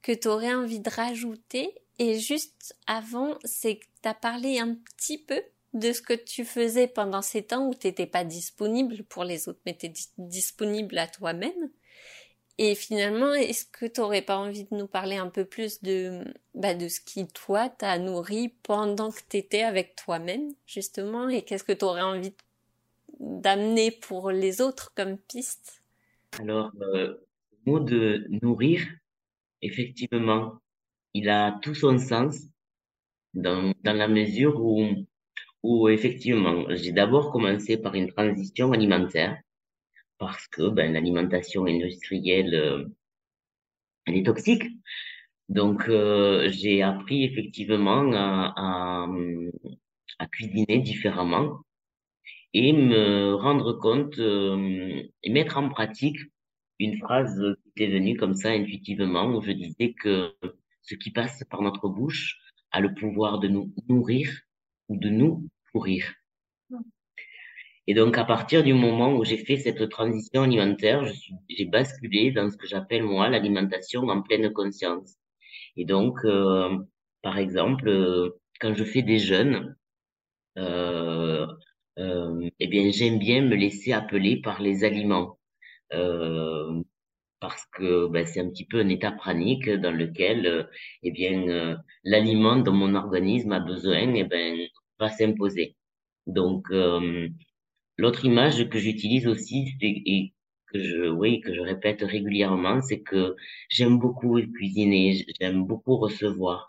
que 0.03 0.13
tu 0.13 0.29
aurais 0.29 0.55
envie 0.55 0.81
de 0.81 0.91
rajouter? 0.91 1.75
Et 1.99 2.19
juste 2.19 2.77
avant, 2.87 3.39
c'est 3.45 3.77
que 3.77 3.87
tu 4.03 4.09
as 4.09 4.15
parlé 4.15 4.59
un 4.59 4.75
petit 4.75 5.19
peu 5.19 5.41
de 5.75 5.93
ce 5.93 6.03
que 6.03 6.15
tu 6.15 6.45
faisais 6.45 6.89
pendant 6.89 7.23
ces 7.23 7.45
temps 7.45 7.69
où 7.69 7.75
tu 7.75 7.87
n'étais 7.87 8.07
pas 8.07 8.25
disponible 8.25 9.05
pour 9.05 9.23
les 9.23 9.49
autres, 9.49 9.61
mais 9.65 9.77
tu 9.77 9.87
étais 9.87 10.01
disponible 10.19 10.99
à 10.99 11.07
toi-même. 11.07 11.71
Et 12.63 12.75
finalement, 12.75 13.33
est-ce 13.33 13.65
que 13.65 13.87
tu 13.87 14.03
n'aurais 14.03 14.21
pas 14.21 14.37
envie 14.37 14.65
de 14.65 14.77
nous 14.77 14.87
parler 14.87 15.17
un 15.17 15.31
peu 15.31 15.47
plus 15.47 15.83
de, 15.83 16.23
bah, 16.55 16.79
ce 16.79 17.01
qui, 17.01 17.27
toi, 17.27 17.71
t'a 17.71 17.99
nourri 17.99 18.53
pendant 18.63 19.11
que 19.11 19.21
tu 19.31 19.39
étais 19.39 19.63
avec 19.63 19.97
toi-même, 19.97 20.53
justement, 20.67 21.31
et 21.31 21.41
qu'est-ce 21.41 21.65
que 21.65 21.73
tu 21.73 21.87
aurais 21.87 22.03
envie 22.03 22.35
d'amener 23.19 23.91
pour 23.91 24.31
les 24.31 24.61
autres 24.61 24.93
comme 24.95 25.17
piste? 25.17 25.83
Alors, 26.39 26.71
euh, 26.83 27.15
le 27.65 27.73
mot 27.73 27.81
de 27.81 28.27
nourrir, 28.43 28.83
effectivement, 29.63 30.61
il 31.15 31.31
a 31.31 31.59
tout 31.63 31.75
son 31.75 31.97
sens 31.97 32.43
dans, 33.33 33.73
la 33.85 34.07
mesure 34.07 34.61
où 35.63 35.89
effectivement, 35.89 36.67
j'ai 36.69 36.93
d'abord 36.93 37.33
commencé 37.33 37.79
par 37.79 37.95
une 37.95 38.09
transition 38.09 38.73
alimentaire 38.73 39.41
parce 40.21 40.47
que 40.49 40.69
ben, 40.69 40.93
l'alimentation 40.93 41.65
industrielle, 41.67 42.55
euh, 42.55 42.85
elle 44.07 44.19
est 44.19 44.27
toxique. 44.27 44.65
Donc, 45.49 45.89
euh, 45.89 46.49
j'ai 46.51 46.83
appris 46.83 47.25
effectivement 47.25 48.13
à, 48.15 49.09
cuisiner 50.31 50.79
différemment 50.79 51.61
et 52.53 52.73
me 52.75 53.35
rendre 53.35 53.73
compte 53.73 54.19
euh, 54.19 55.03
et 55.23 55.31
mettre 55.31 55.57
en 55.57 55.71
pratique 55.71 56.19
une 56.79 56.99
phrase 56.99 57.57
qui 57.75 57.85
est 57.85 57.91
venue 57.91 58.17
comme 58.17 58.35
ça 58.35 58.51
intuitivement 58.51 59.35
où 59.35 59.41
je 59.41 59.53
disais 59.53 59.95
que 59.95 60.35
ce 60.83 60.95
qui 60.95 61.11
passe 61.11 61.43
par 61.51 61.63
notre 61.63 61.89
bouche 61.89 62.39
a 62.71 62.81
le 62.81 62.95
pouvoir 62.95 63.39
de 63.39 63.49
nous 63.49 63.73
nourrir 63.89 64.29
ou 64.89 64.99
de 64.99 65.09
nous 65.09 65.49
pourrir. 65.73 66.15
Et 67.91 67.95
donc, 67.95 68.17
à 68.19 68.25
partir 68.25 68.63
du 68.63 68.73
moment 68.73 69.17
où 69.17 69.25
j'ai 69.25 69.37
fait 69.37 69.57
cette 69.57 69.89
transition 69.89 70.43
alimentaire, 70.43 71.05
j'ai 71.49 71.65
basculé 71.65 72.31
dans 72.31 72.49
ce 72.49 72.57
que 72.57 72.69
j'appelle 72.69 73.03
moi 73.03 73.29
l'alimentation 73.29 74.03
en 74.09 74.23
pleine 74.23 74.53
conscience. 74.53 75.17
Et 75.77 75.85
donc, 75.85 76.17
euh, 76.25 76.79
par 77.21 77.37
exemple, 77.37 77.89
euh, 77.89 78.31
quand 78.61 78.77
je 78.77 78.85
fais 78.85 79.03
des 79.03 79.19
jeûnes, 79.19 79.75
euh, 80.57 81.49
euh, 81.99 82.49
eh 82.61 82.69
bien, 82.69 82.93
j'aime 82.93 83.19
bien 83.19 83.43
me 83.43 83.57
laisser 83.57 83.93
appeler 83.93 84.41
par 84.41 84.63
les 84.63 84.85
aliments. 84.85 85.41
Parce 87.41 87.67
que 87.73 88.07
ben, 88.07 88.25
c'est 88.25 88.39
un 88.39 88.51
petit 88.51 88.67
peu 88.67 88.79
un 88.79 88.89
état 88.89 89.11
pranique 89.11 89.69
dans 89.69 89.91
lequel 89.91 90.69
eh 91.03 91.11
bien 91.11 91.77
l'aliment 92.05 92.57
dont 92.59 92.73
mon 92.73 92.95
organisme 92.95 93.51
a 93.51 93.59
besoin 93.59 94.15
eh 94.15 94.23
ben 94.23 94.59
va 95.01 95.09
s'imposer. 95.11 95.75
Donc 96.27 96.69
l'autre 98.01 98.25
image 98.25 98.69
que 98.69 98.79
j'utilise 98.79 99.27
aussi 99.27 99.75
et 99.83 100.33
que 100.73 100.79
je, 100.83 101.09
oui, 101.11 101.41
que 101.41 101.55
je 101.55 101.61
répète 101.61 102.03
régulièrement, 102.03 102.81
c'est 102.83 103.01
que 103.03 103.37
j'aime 103.69 103.99
beaucoup 103.99 104.39
cuisiner, 104.55 105.27
j'aime 105.41 105.65
beaucoup 105.65 105.97
recevoir. 105.97 106.69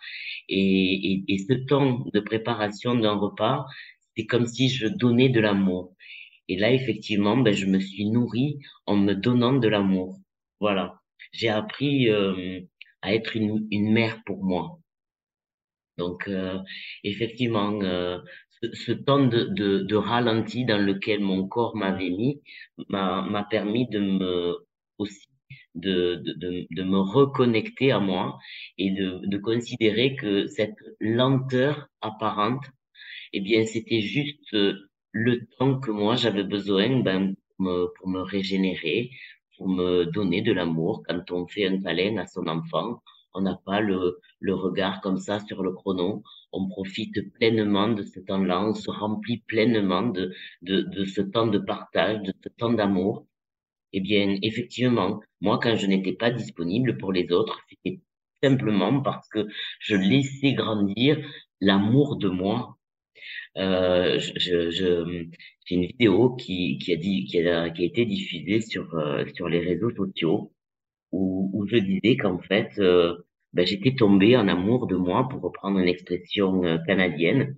Et, 0.50 1.14
et, 1.14 1.24
et 1.28 1.38
ce 1.40 1.54
temps 1.54 2.04
de 2.14 2.20
préparation 2.20 2.96
d'un 2.96 3.14
repas, 3.14 3.66
c'est 4.16 4.26
comme 4.26 4.46
si 4.48 4.70
je 4.70 4.88
donnais 4.88 5.30
de 5.30 5.40
l'amour. 5.40 5.96
Et 6.48 6.58
là, 6.58 6.72
effectivement, 6.74 7.38
ben, 7.38 7.54
je 7.54 7.66
me 7.66 7.80
suis 7.80 8.06
nourrie 8.10 8.60
en 8.86 8.98
me 8.98 9.14
donnant 9.14 9.54
de 9.54 9.68
l'amour. 9.68 10.18
Voilà. 10.60 11.00
J'ai 11.32 11.50
appris 11.50 12.10
euh, 12.10 12.60
à 13.02 13.14
être 13.14 13.36
une, 13.38 13.68
une 13.72 13.92
mère 13.94 14.22
pour 14.26 14.44
moi. 14.44 14.80
Donc, 15.98 16.28
euh, 16.28 16.58
effectivement, 17.04 17.80
euh, 17.84 18.20
ce, 18.74 18.92
temps 18.92 19.26
de, 19.26 19.44
de, 19.46 19.80
de, 19.80 19.96
ralenti 19.96 20.66
dans 20.66 20.78
lequel 20.84 21.20
mon 21.22 21.48
corps 21.48 21.76
m'avait 21.76 22.10
mis 22.10 22.42
m'a 22.90 23.48
permis 23.50 23.88
de 23.90 24.00
me 24.00 24.58
aussi 24.98 25.28
de, 25.76 26.16
de, 26.26 26.68
de, 26.70 26.84
me 26.84 27.00
reconnecter 27.00 27.92
à 27.92 28.00
moi 28.00 28.38
et 28.78 28.92
de, 28.92 29.22
de 29.26 29.38
considérer 29.38 30.16
que 30.16 30.48
cette 30.48 30.76
lenteur 31.00 31.88
apparente, 32.02 32.64
eh 33.34 33.40
bien, 33.42 33.66
c'était 33.66 34.02
juste 34.02 34.56
le 35.12 35.46
temps 35.58 35.80
que 35.80 35.92
moi 35.92 36.16
j'avais 36.16 36.44
besoin 36.44 37.00
ben, 37.02 37.36
pour, 37.58 37.66
me, 37.66 37.88
pour 37.98 38.08
me 38.10 38.22
régénérer, 38.22 39.12
pour 39.58 39.70
me 39.70 40.06
donner 40.06 40.42
de 40.42 40.52
l'amour. 40.54 41.04
Quand 41.08 41.32
on 41.32 41.48
fait 41.48 41.68
un 41.68 41.82
câlin 41.82 42.18
à 42.18 42.28
son 42.28 42.48
enfant, 42.48 43.02
on 43.34 43.42
n'a 43.42 43.58
pas 43.66 43.80
le, 43.80 44.20
le 44.40 44.54
regard 44.54 45.02
comme 45.02 45.18
ça 45.18 45.40
sur 45.40 45.64
le 45.64 45.72
chrono. 45.72 46.24
On 46.54 46.68
profite 46.68 47.32
pleinement 47.34 47.90
de 47.90 48.04
ce 48.04 48.20
temps-là, 48.20 48.62
on 48.64 48.74
se 48.74 48.90
remplit 48.90 49.40
pleinement 49.48 50.04
de, 50.04 50.34
ce 50.64 51.22
temps 51.22 51.48
de 51.48 51.60
partage, 51.60 52.22
de 52.24 52.34
ce 52.44 52.50
temps 52.50 52.74
d'amour. 52.74 53.26
Eh 53.94 54.02
bien, 54.02 54.38
effectivement, 54.42 55.22
moi, 55.42 55.60
quand 55.62 55.76
je 55.76 55.88
n'étais 55.88 56.14
pas 56.14 56.32
disponible 56.32 56.98
pour 56.98 57.12
les 57.12 57.32
autres, 57.32 57.62
c'était 57.70 58.02
simplement 58.44 59.02
parce 59.02 59.28
que 59.30 59.48
je 59.80 59.96
laissais 59.96 60.54
grandir 60.54 61.18
l'amour 61.60 62.18
de 62.18 62.30
moi 62.30 62.78
euh, 63.58 64.20
j'ai 64.20 65.76
une 65.76 65.86
vidéo 65.86 66.36
qui, 66.36 66.78
a 66.92 66.96
dit, 66.96 67.26
qui 67.26 67.40
a, 67.48 67.70
qui 67.70 67.84
a 67.84 67.86
été 67.86 68.06
diffusée 68.06 68.62
sur, 68.62 68.94
euh, 68.96 69.24
les 69.50 69.60
réseaux 69.60 69.92
sociaux 69.96 70.54
où, 71.12 71.50
où 71.54 71.68
je 71.68 71.78
disais 71.78 72.18
qu'en 72.18 72.40
fait, 72.40 72.72
euh, 72.80 73.16
ben, 73.54 73.66
j'étais 73.66 73.96
tombée 73.96 74.38
en 74.38 74.48
amour 74.48 74.88
de 74.88 74.96
moi, 74.96 75.28
pour 75.30 75.42
reprendre 75.42 75.80
une 75.80 75.88
expression 75.88 76.64
euh, 76.64 76.78
canadienne, 76.88 77.58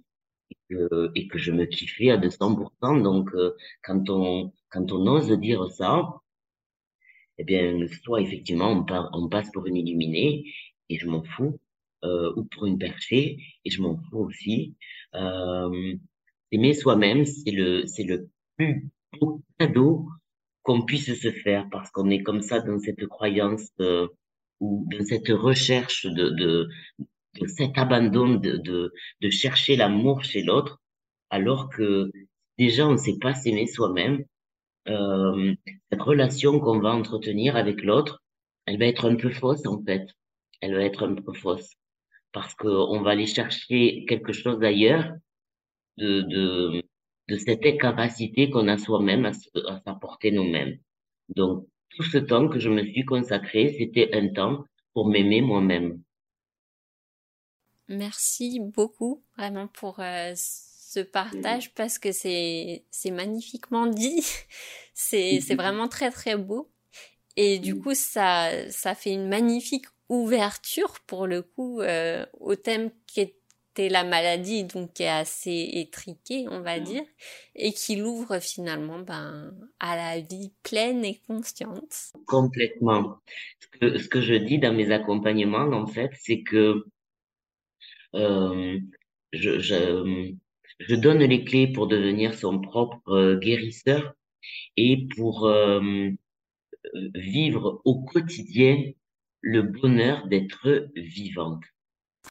et 0.51 0.57
que, 0.69 1.11
et 1.15 1.27
que 1.27 1.37
je 1.37 1.51
me 1.51 1.65
kiffais 1.65 2.09
à 2.11 2.17
200%. 2.17 3.01
Donc, 3.01 3.29
quand 3.83 4.09
on, 4.09 4.51
quand 4.69 4.91
on 4.91 5.07
ose 5.07 5.31
dire 5.39 5.65
ça, 5.71 6.03
eh 7.37 7.43
bien, 7.43 7.77
soit 8.03 8.21
effectivement, 8.21 8.71
on, 8.71 8.85
on 9.13 9.29
passe 9.29 9.51
pour 9.51 9.65
une 9.67 9.77
illuminée, 9.77 10.45
et 10.89 10.97
je 10.97 11.07
m'en 11.07 11.23
fous, 11.23 11.59
euh, 12.03 12.33
ou 12.35 12.43
pour 12.45 12.65
une 12.65 12.77
perchée, 12.77 13.37
et 13.65 13.69
je 13.69 13.81
m'en 13.81 13.97
fous 13.97 14.19
aussi. 14.19 14.75
Euh, 15.15 15.95
aimer 16.51 16.73
soi-même, 16.73 17.25
c'est 17.25 17.51
le, 17.51 17.85
c'est 17.87 18.03
le 18.03 18.29
plus 18.57 18.89
beau 19.19 19.41
cadeau 19.59 20.07
qu'on 20.63 20.83
puisse 20.83 21.13
se 21.19 21.31
faire 21.31 21.67
parce 21.71 21.91
qu'on 21.91 22.09
est 22.09 22.23
comme 22.23 22.41
ça 22.41 22.59
dans 22.61 22.79
cette 22.79 23.05
croyance 23.07 23.69
euh, 23.79 24.07
ou 24.59 24.87
dans 24.91 25.03
cette 25.05 25.29
recherche 25.29 26.05
de, 26.05 26.29
de, 26.29 26.69
de 27.41 27.47
cet 27.47 27.77
abandon 27.77 28.35
de, 28.35 28.57
de, 28.57 28.93
de 29.21 29.29
chercher 29.29 29.75
l'amour 29.75 30.23
chez 30.23 30.43
l'autre, 30.43 30.81
alors 31.29 31.69
que 31.69 32.11
déjà 32.57 32.87
on 32.87 32.93
ne 32.93 32.97
sait 32.97 33.17
pas 33.19 33.33
s'aimer 33.33 33.67
soi-même. 33.67 34.23
Euh, 34.89 35.55
cette 35.91 36.01
relation 36.01 36.59
qu'on 36.59 36.79
va 36.79 36.89
entretenir 36.93 37.55
avec 37.55 37.83
l'autre, 37.83 38.21
elle 38.65 38.79
va 38.79 38.85
être 38.85 39.09
un 39.09 39.15
peu 39.15 39.29
fausse 39.29 39.65
en 39.65 39.81
fait. 39.83 40.07
Elle 40.61 40.75
va 40.75 40.83
être 40.83 41.07
un 41.07 41.15
peu 41.15 41.33
fausse 41.33 41.71
parce 42.31 42.53
qu'on 42.55 43.01
va 43.01 43.11
aller 43.11 43.27
chercher 43.27 44.05
quelque 44.07 44.33
chose 44.33 44.59
d'ailleurs 44.59 45.11
de, 45.97 46.21
de, 46.21 46.83
de 47.29 47.37
cette 47.37 47.65
incapacité 47.65 48.49
qu'on 48.49 48.67
a 48.67 48.77
soi-même 48.77 49.25
à, 49.25 49.31
à 49.67 49.81
s'apporter 49.85 50.31
nous-mêmes. 50.31 50.77
Donc, 51.29 51.67
tout 51.95 52.03
ce 52.03 52.17
temps 52.17 52.47
que 52.47 52.59
je 52.59 52.69
me 52.69 52.83
suis 52.83 53.05
consacré, 53.05 53.75
c'était 53.77 54.09
un 54.13 54.27
temps 54.29 54.65
pour 54.93 55.07
m'aimer 55.07 55.41
moi-même. 55.41 56.01
Merci 57.89 58.59
beaucoup 58.59 59.23
vraiment 59.37 59.67
pour 59.67 59.99
euh, 59.99 60.33
ce 60.35 60.99
partage 61.01 61.73
parce 61.73 61.99
que 61.99 62.11
c'est 62.11 62.83
magnifiquement 63.11 63.87
dit. 63.87 64.23
c'est 64.93 65.41
c'est 65.41 65.55
vraiment 65.55 65.87
très 65.87 66.11
très 66.11 66.37
beau 66.37 66.71
et 67.35 67.59
du 67.59 67.77
coup 67.79 67.95
ça 67.95 68.49
ça 68.69 68.93
fait 68.95 69.11
une 69.11 69.27
magnifique 69.27 69.87
ouverture 70.07 70.99
pour 71.07 71.25
le 71.25 71.41
coup 71.41 71.81
euh, 71.81 72.25
au 72.39 72.55
thème 72.55 72.91
qui 73.07 73.21
la 73.77 74.03
maladie, 74.03 74.63
donc 74.65 74.93
qui 74.93 75.03
est 75.03 75.07
assez 75.07 75.69
étriqué, 75.73 76.45
on 76.49 76.61
va 76.61 76.79
dire, 76.79 77.03
et 77.55 77.73
qui 77.73 77.95
l'ouvre 77.95 78.39
finalement 78.39 78.99
ben, 78.99 79.53
à 79.79 79.95
la 79.95 80.19
vie 80.19 80.51
pleine 80.63 81.03
et 81.03 81.19
consciente. 81.27 82.13
Complètement. 82.25 83.17
Ce 83.59 83.67
que, 83.67 83.97
ce 83.97 84.07
que 84.07 84.21
je 84.21 84.35
dis 84.35 84.59
dans 84.59 84.73
mes 84.73 84.91
accompagnements, 84.91 85.67
en 85.71 85.87
fait, 85.87 86.11
c'est 86.19 86.43
que 86.43 86.85
euh, 88.15 88.79
je, 89.31 89.59
je, 89.59 90.31
je, 90.79 90.95
donne 90.95 91.23
les 91.23 91.43
clés 91.43 91.67
pour 91.67 91.87
devenir 91.87 92.35
son 92.35 92.59
propre 92.61 93.39
guérisseur 93.41 94.13
et 94.77 95.07
pour 95.15 95.47
euh, 95.47 96.11
vivre 97.15 97.81
au 97.85 98.03
quotidien 98.03 98.77
le 99.41 99.63
bonheur 99.63 100.27
d'être 100.27 100.89
vivante. 100.95 101.63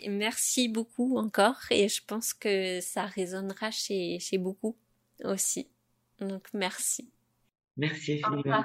Merci 0.09 0.69
beaucoup 0.69 1.17
encore 1.17 1.61
et 1.71 1.89
je 1.89 2.01
pense 2.07 2.35
que 2.35 2.81
ça 2.81 3.05
résonnera 3.05 3.71
chez, 3.71 4.19
chez 4.19 4.39
beaucoup 4.39 4.77
aussi. 5.25 5.69
Donc 6.21 6.47
merci. 6.55 7.11
Merci 7.77 8.21
infiniment. 8.25 8.65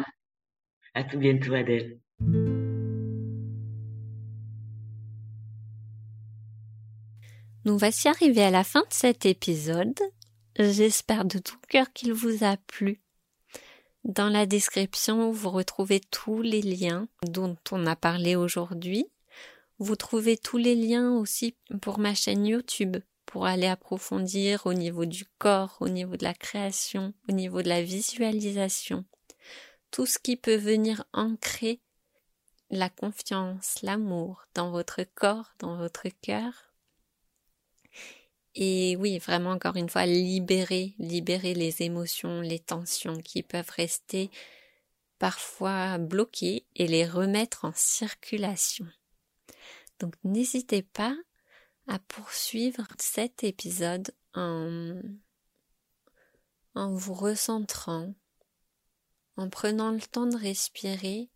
À 0.93 1.03
tout 1.03 1.17
bientôt 1.17 1.53
Adèle. 1.53 1.99
Nous 7.65 7.77
voici 7.77 8.07
arrivés 8.07 8.43
à 8.43 8.51
la 8.51 8.63
fin 8.63 8.81
de 8.81 8.93
cet 8.93 9.25
épisode. 9.25 9.99
J'espère 10.57 11.25
de 11.25 11.37
tout 11.37 11.59
cœur 11.67 11.91
qu'il 11.93 12.13
vous 12.13 12.43
a 12.43 12.57
plu. 12.57 13.01
Dans 14.05 14.29
la 14.29 14.45
description, 14.45 15.31
vous 15.31 15.49
retrouvez 15.49 15.99
tous 15.99 16.41
les 16.41 16.61
liens 16.61 17.09
dont 17.23 17.57
on 17.71 17.85
a 17.85 17.97
parlé 17.97 18.37
aujourd'hui. 18.37 19.05
Vous 19.79 19.95
trouvez 19.95 20.37
tous 20.37 20.57
les 20.57 20.75
liens 20.75 21.11
aussi 21.11 21.55
pour 21.81 21.99
ma 21.99 22.15
chaîne 22.15 22.45
YouTube 22.45 22.97
pour 23.25 23.45
aller 23.45 23.67
approfondir 23.67 24.65
au 24.65 24.73
niveau 24.73 25.05
du 25.05 25.25
corps, 25.37 25.77
au 25.81 25.89
niveau 25.89 26.15
de 26.15 26.23
la 26.23 26.33
création, 26.33 27.13
au 27.29 27.33
niveau 27.33 27.61
de 27.61 27.69
la 27.69 27.83
visualisation. 27.83 29.05
Tout 29.91 30.05
ce 30.05 30.17
qui 30.17 30.37
peut 30.37 30.55
venir 30.55 31.03
ancrer 31.13 31.81
la 32.69 32.89
confiance, 32.89 33.81
l'amour 33.83 34.45
dans 34.53 34.71
votre 34.71 35.03
corps, 35.15 35.53
dans 35.59 35.77
votre 35.77 36.07
cœur 36.21 36.67
et 38.59 38.95
oui, 38.95 39.19
vraiment 39.19 39.51
encore 39.51 39.75
une 39.75 39.87
fois, 39.87 40.07
libérer, 40.07 40.95
libérer 40.97 41.53
les 41.53 41.83
émotions, 41.83 42.41
les 42.41 42.57
tensions 42.57 43.21
qui 43.21 43.43
peuvent 43.43 43.69
rester 43.69 44.31
parfois 45.19 45.99
bloquées 45.99 46.65
et 46.75 46.87
les 46.87 47.05
remettre 47.05 47.65
en 47.65 47.71
circulation. 47.75 48.87
Donc 49.99 50.13
n'hésitez 50.23 50.83
pas 50.83 51.15
à 51.87 51.99
poursuivre 51.99 52.87
cet 52.99 53.43
épisode 53.43 54.13
en, 54.33 54.99
en 56.75 56.93
vous 56.93 57.13
recentrant, 57.13 58.13
en 59.37 59.49
prenant 59.49 59.91
le 59.91 60.01
temps 60.01 60.27
de 60.27 60.37
respirer 60.37 61.29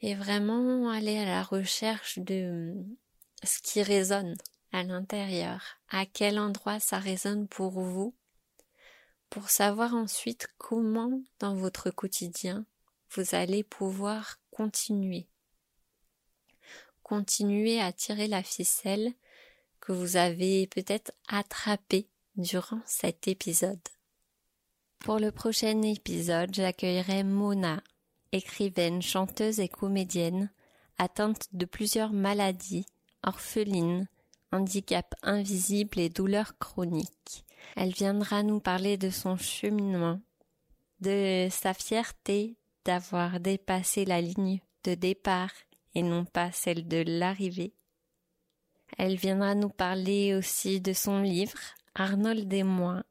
et 0.00 0.14
vraiment 0.14 0.88
aller 0.90 1.18
à 1.18 1.24
la 1.24 1.42
recherche 1.42 2.18
de 2.20 2.74
ce 3.42 3.60
qui 3.60 3.82
résonne 3.82 4.36
à 4.72 4.82
l'intérieur, 4.84 5.62
à 5.88 6.06
quel 6.06 6.38
endroit 6.38 6.78
ça 6.78 6.98
résonne 6.98 7.48
pour 7.48 7.80
vous, 7.80 8.14
pour 9.30 9.50
savoir 9.50 9.94
ensuite 9.94 10.48
comment 10.56 11.20
dans 11.40 11.54
votre 11.54 11.90
quotidien 11.90 12.64
vous 13.10 13.34
allez 13.34 13.64
pouvoir 13.64 14.38
continuer. 14.50 15.28
Continuer 17.08 17.80
à 17.80 17.90
tirer 17.90 18.28
la 18.28 18.42
ficelle 18.42 19.14
que 19.80 19.92
vous 19.92 20.16
avez 20.16 20.66
peut-être 20.66 21.10
attrapée 21.26 22.06
durant 22.36 22.82
cet 22.84 23.28
épisode. 23.28 23.80
Pour 24.98 25.18
le 25.18 25.32
prochain 25.32 25.80
épisode, 25.80 26.54
j'accueillerai 26.54 27.22
Mona, 27.22 27.82
écrivaine, 28.32 29.00
chanteuse 29.00 29.58
et 29.58 29.68
comédienne, 29.70 30.50
atteinte 30.98 31.48
de 31.52 31.64
plusieurs 31.64 32.12
maladies, 32.12 32.84
orpheline, 33.22 34.06
handicap 34.52 35.14
invisible 35.22 36.00
et 36.00 36.10
douleurs 36.10 36.58
chroniques. 36.58 37.46
Elle 37.74 37.94
viendra 37.94 38.42
nous 38.42 38.60
parler 38.60 38.98
de 38.98 39.08
son 39.08 39.38
cheminement, 39.38 40.20
de 41.00 41.48
sa 41.50 41.72
fierté 41.72 42.58
d'avoir 42.84 43.40
dépassé 43.40 44.04
la 44.04 44.20
ligne 44.20 44.60
de 44.84 44.94
départ 44.94 45.52
et 45.94 46.02
non 46.02 46.24
pas 46.24 46.52
celle 46.52 46.86
de 46.86 47.02
l'arrivée. 47.06 47.72
Elle 48.96 49.16
viendra 49.16 49.54
nous 49.54 49.68
parler 49.68 50.34
aussi 50.34 50.80
de 50.80 50.92
son 50.92 51.22
livre 51.22 51.58
Arnold 51.94 52.52
et 52.52 52.62
moi, 52.62 53.02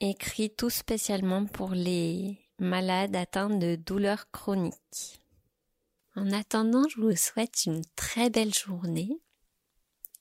écrit 0.00 0.50
tout 0.50 0.70
spécialement 0.70 1.46
pour 1.46 1.70
les 1.70 2.38
malades 2.58 3.16
atteints 3.16 3.50
de 3.50 3.76
douleurs 3.76 4.30
chroniques. 4.30 5.20
En 6.14 6.30
attendant, 6.32 6.84
je 6.88 7.00
vous 7.00 7.16
souhaite 7.16 7.66
une 7.66 7.82
très 7.94 8.30
belle 8.30 8.54
journée 8.54 9.18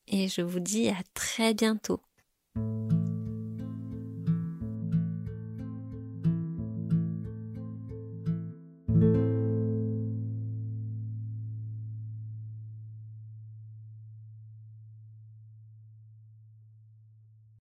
et 0.08 0.28
je 0.28 0.42
vous 0.42 0.60
dis 0.60 0.90
à 0.90 1.02
très 1.14 1.54
bientôt. 1.54 2.02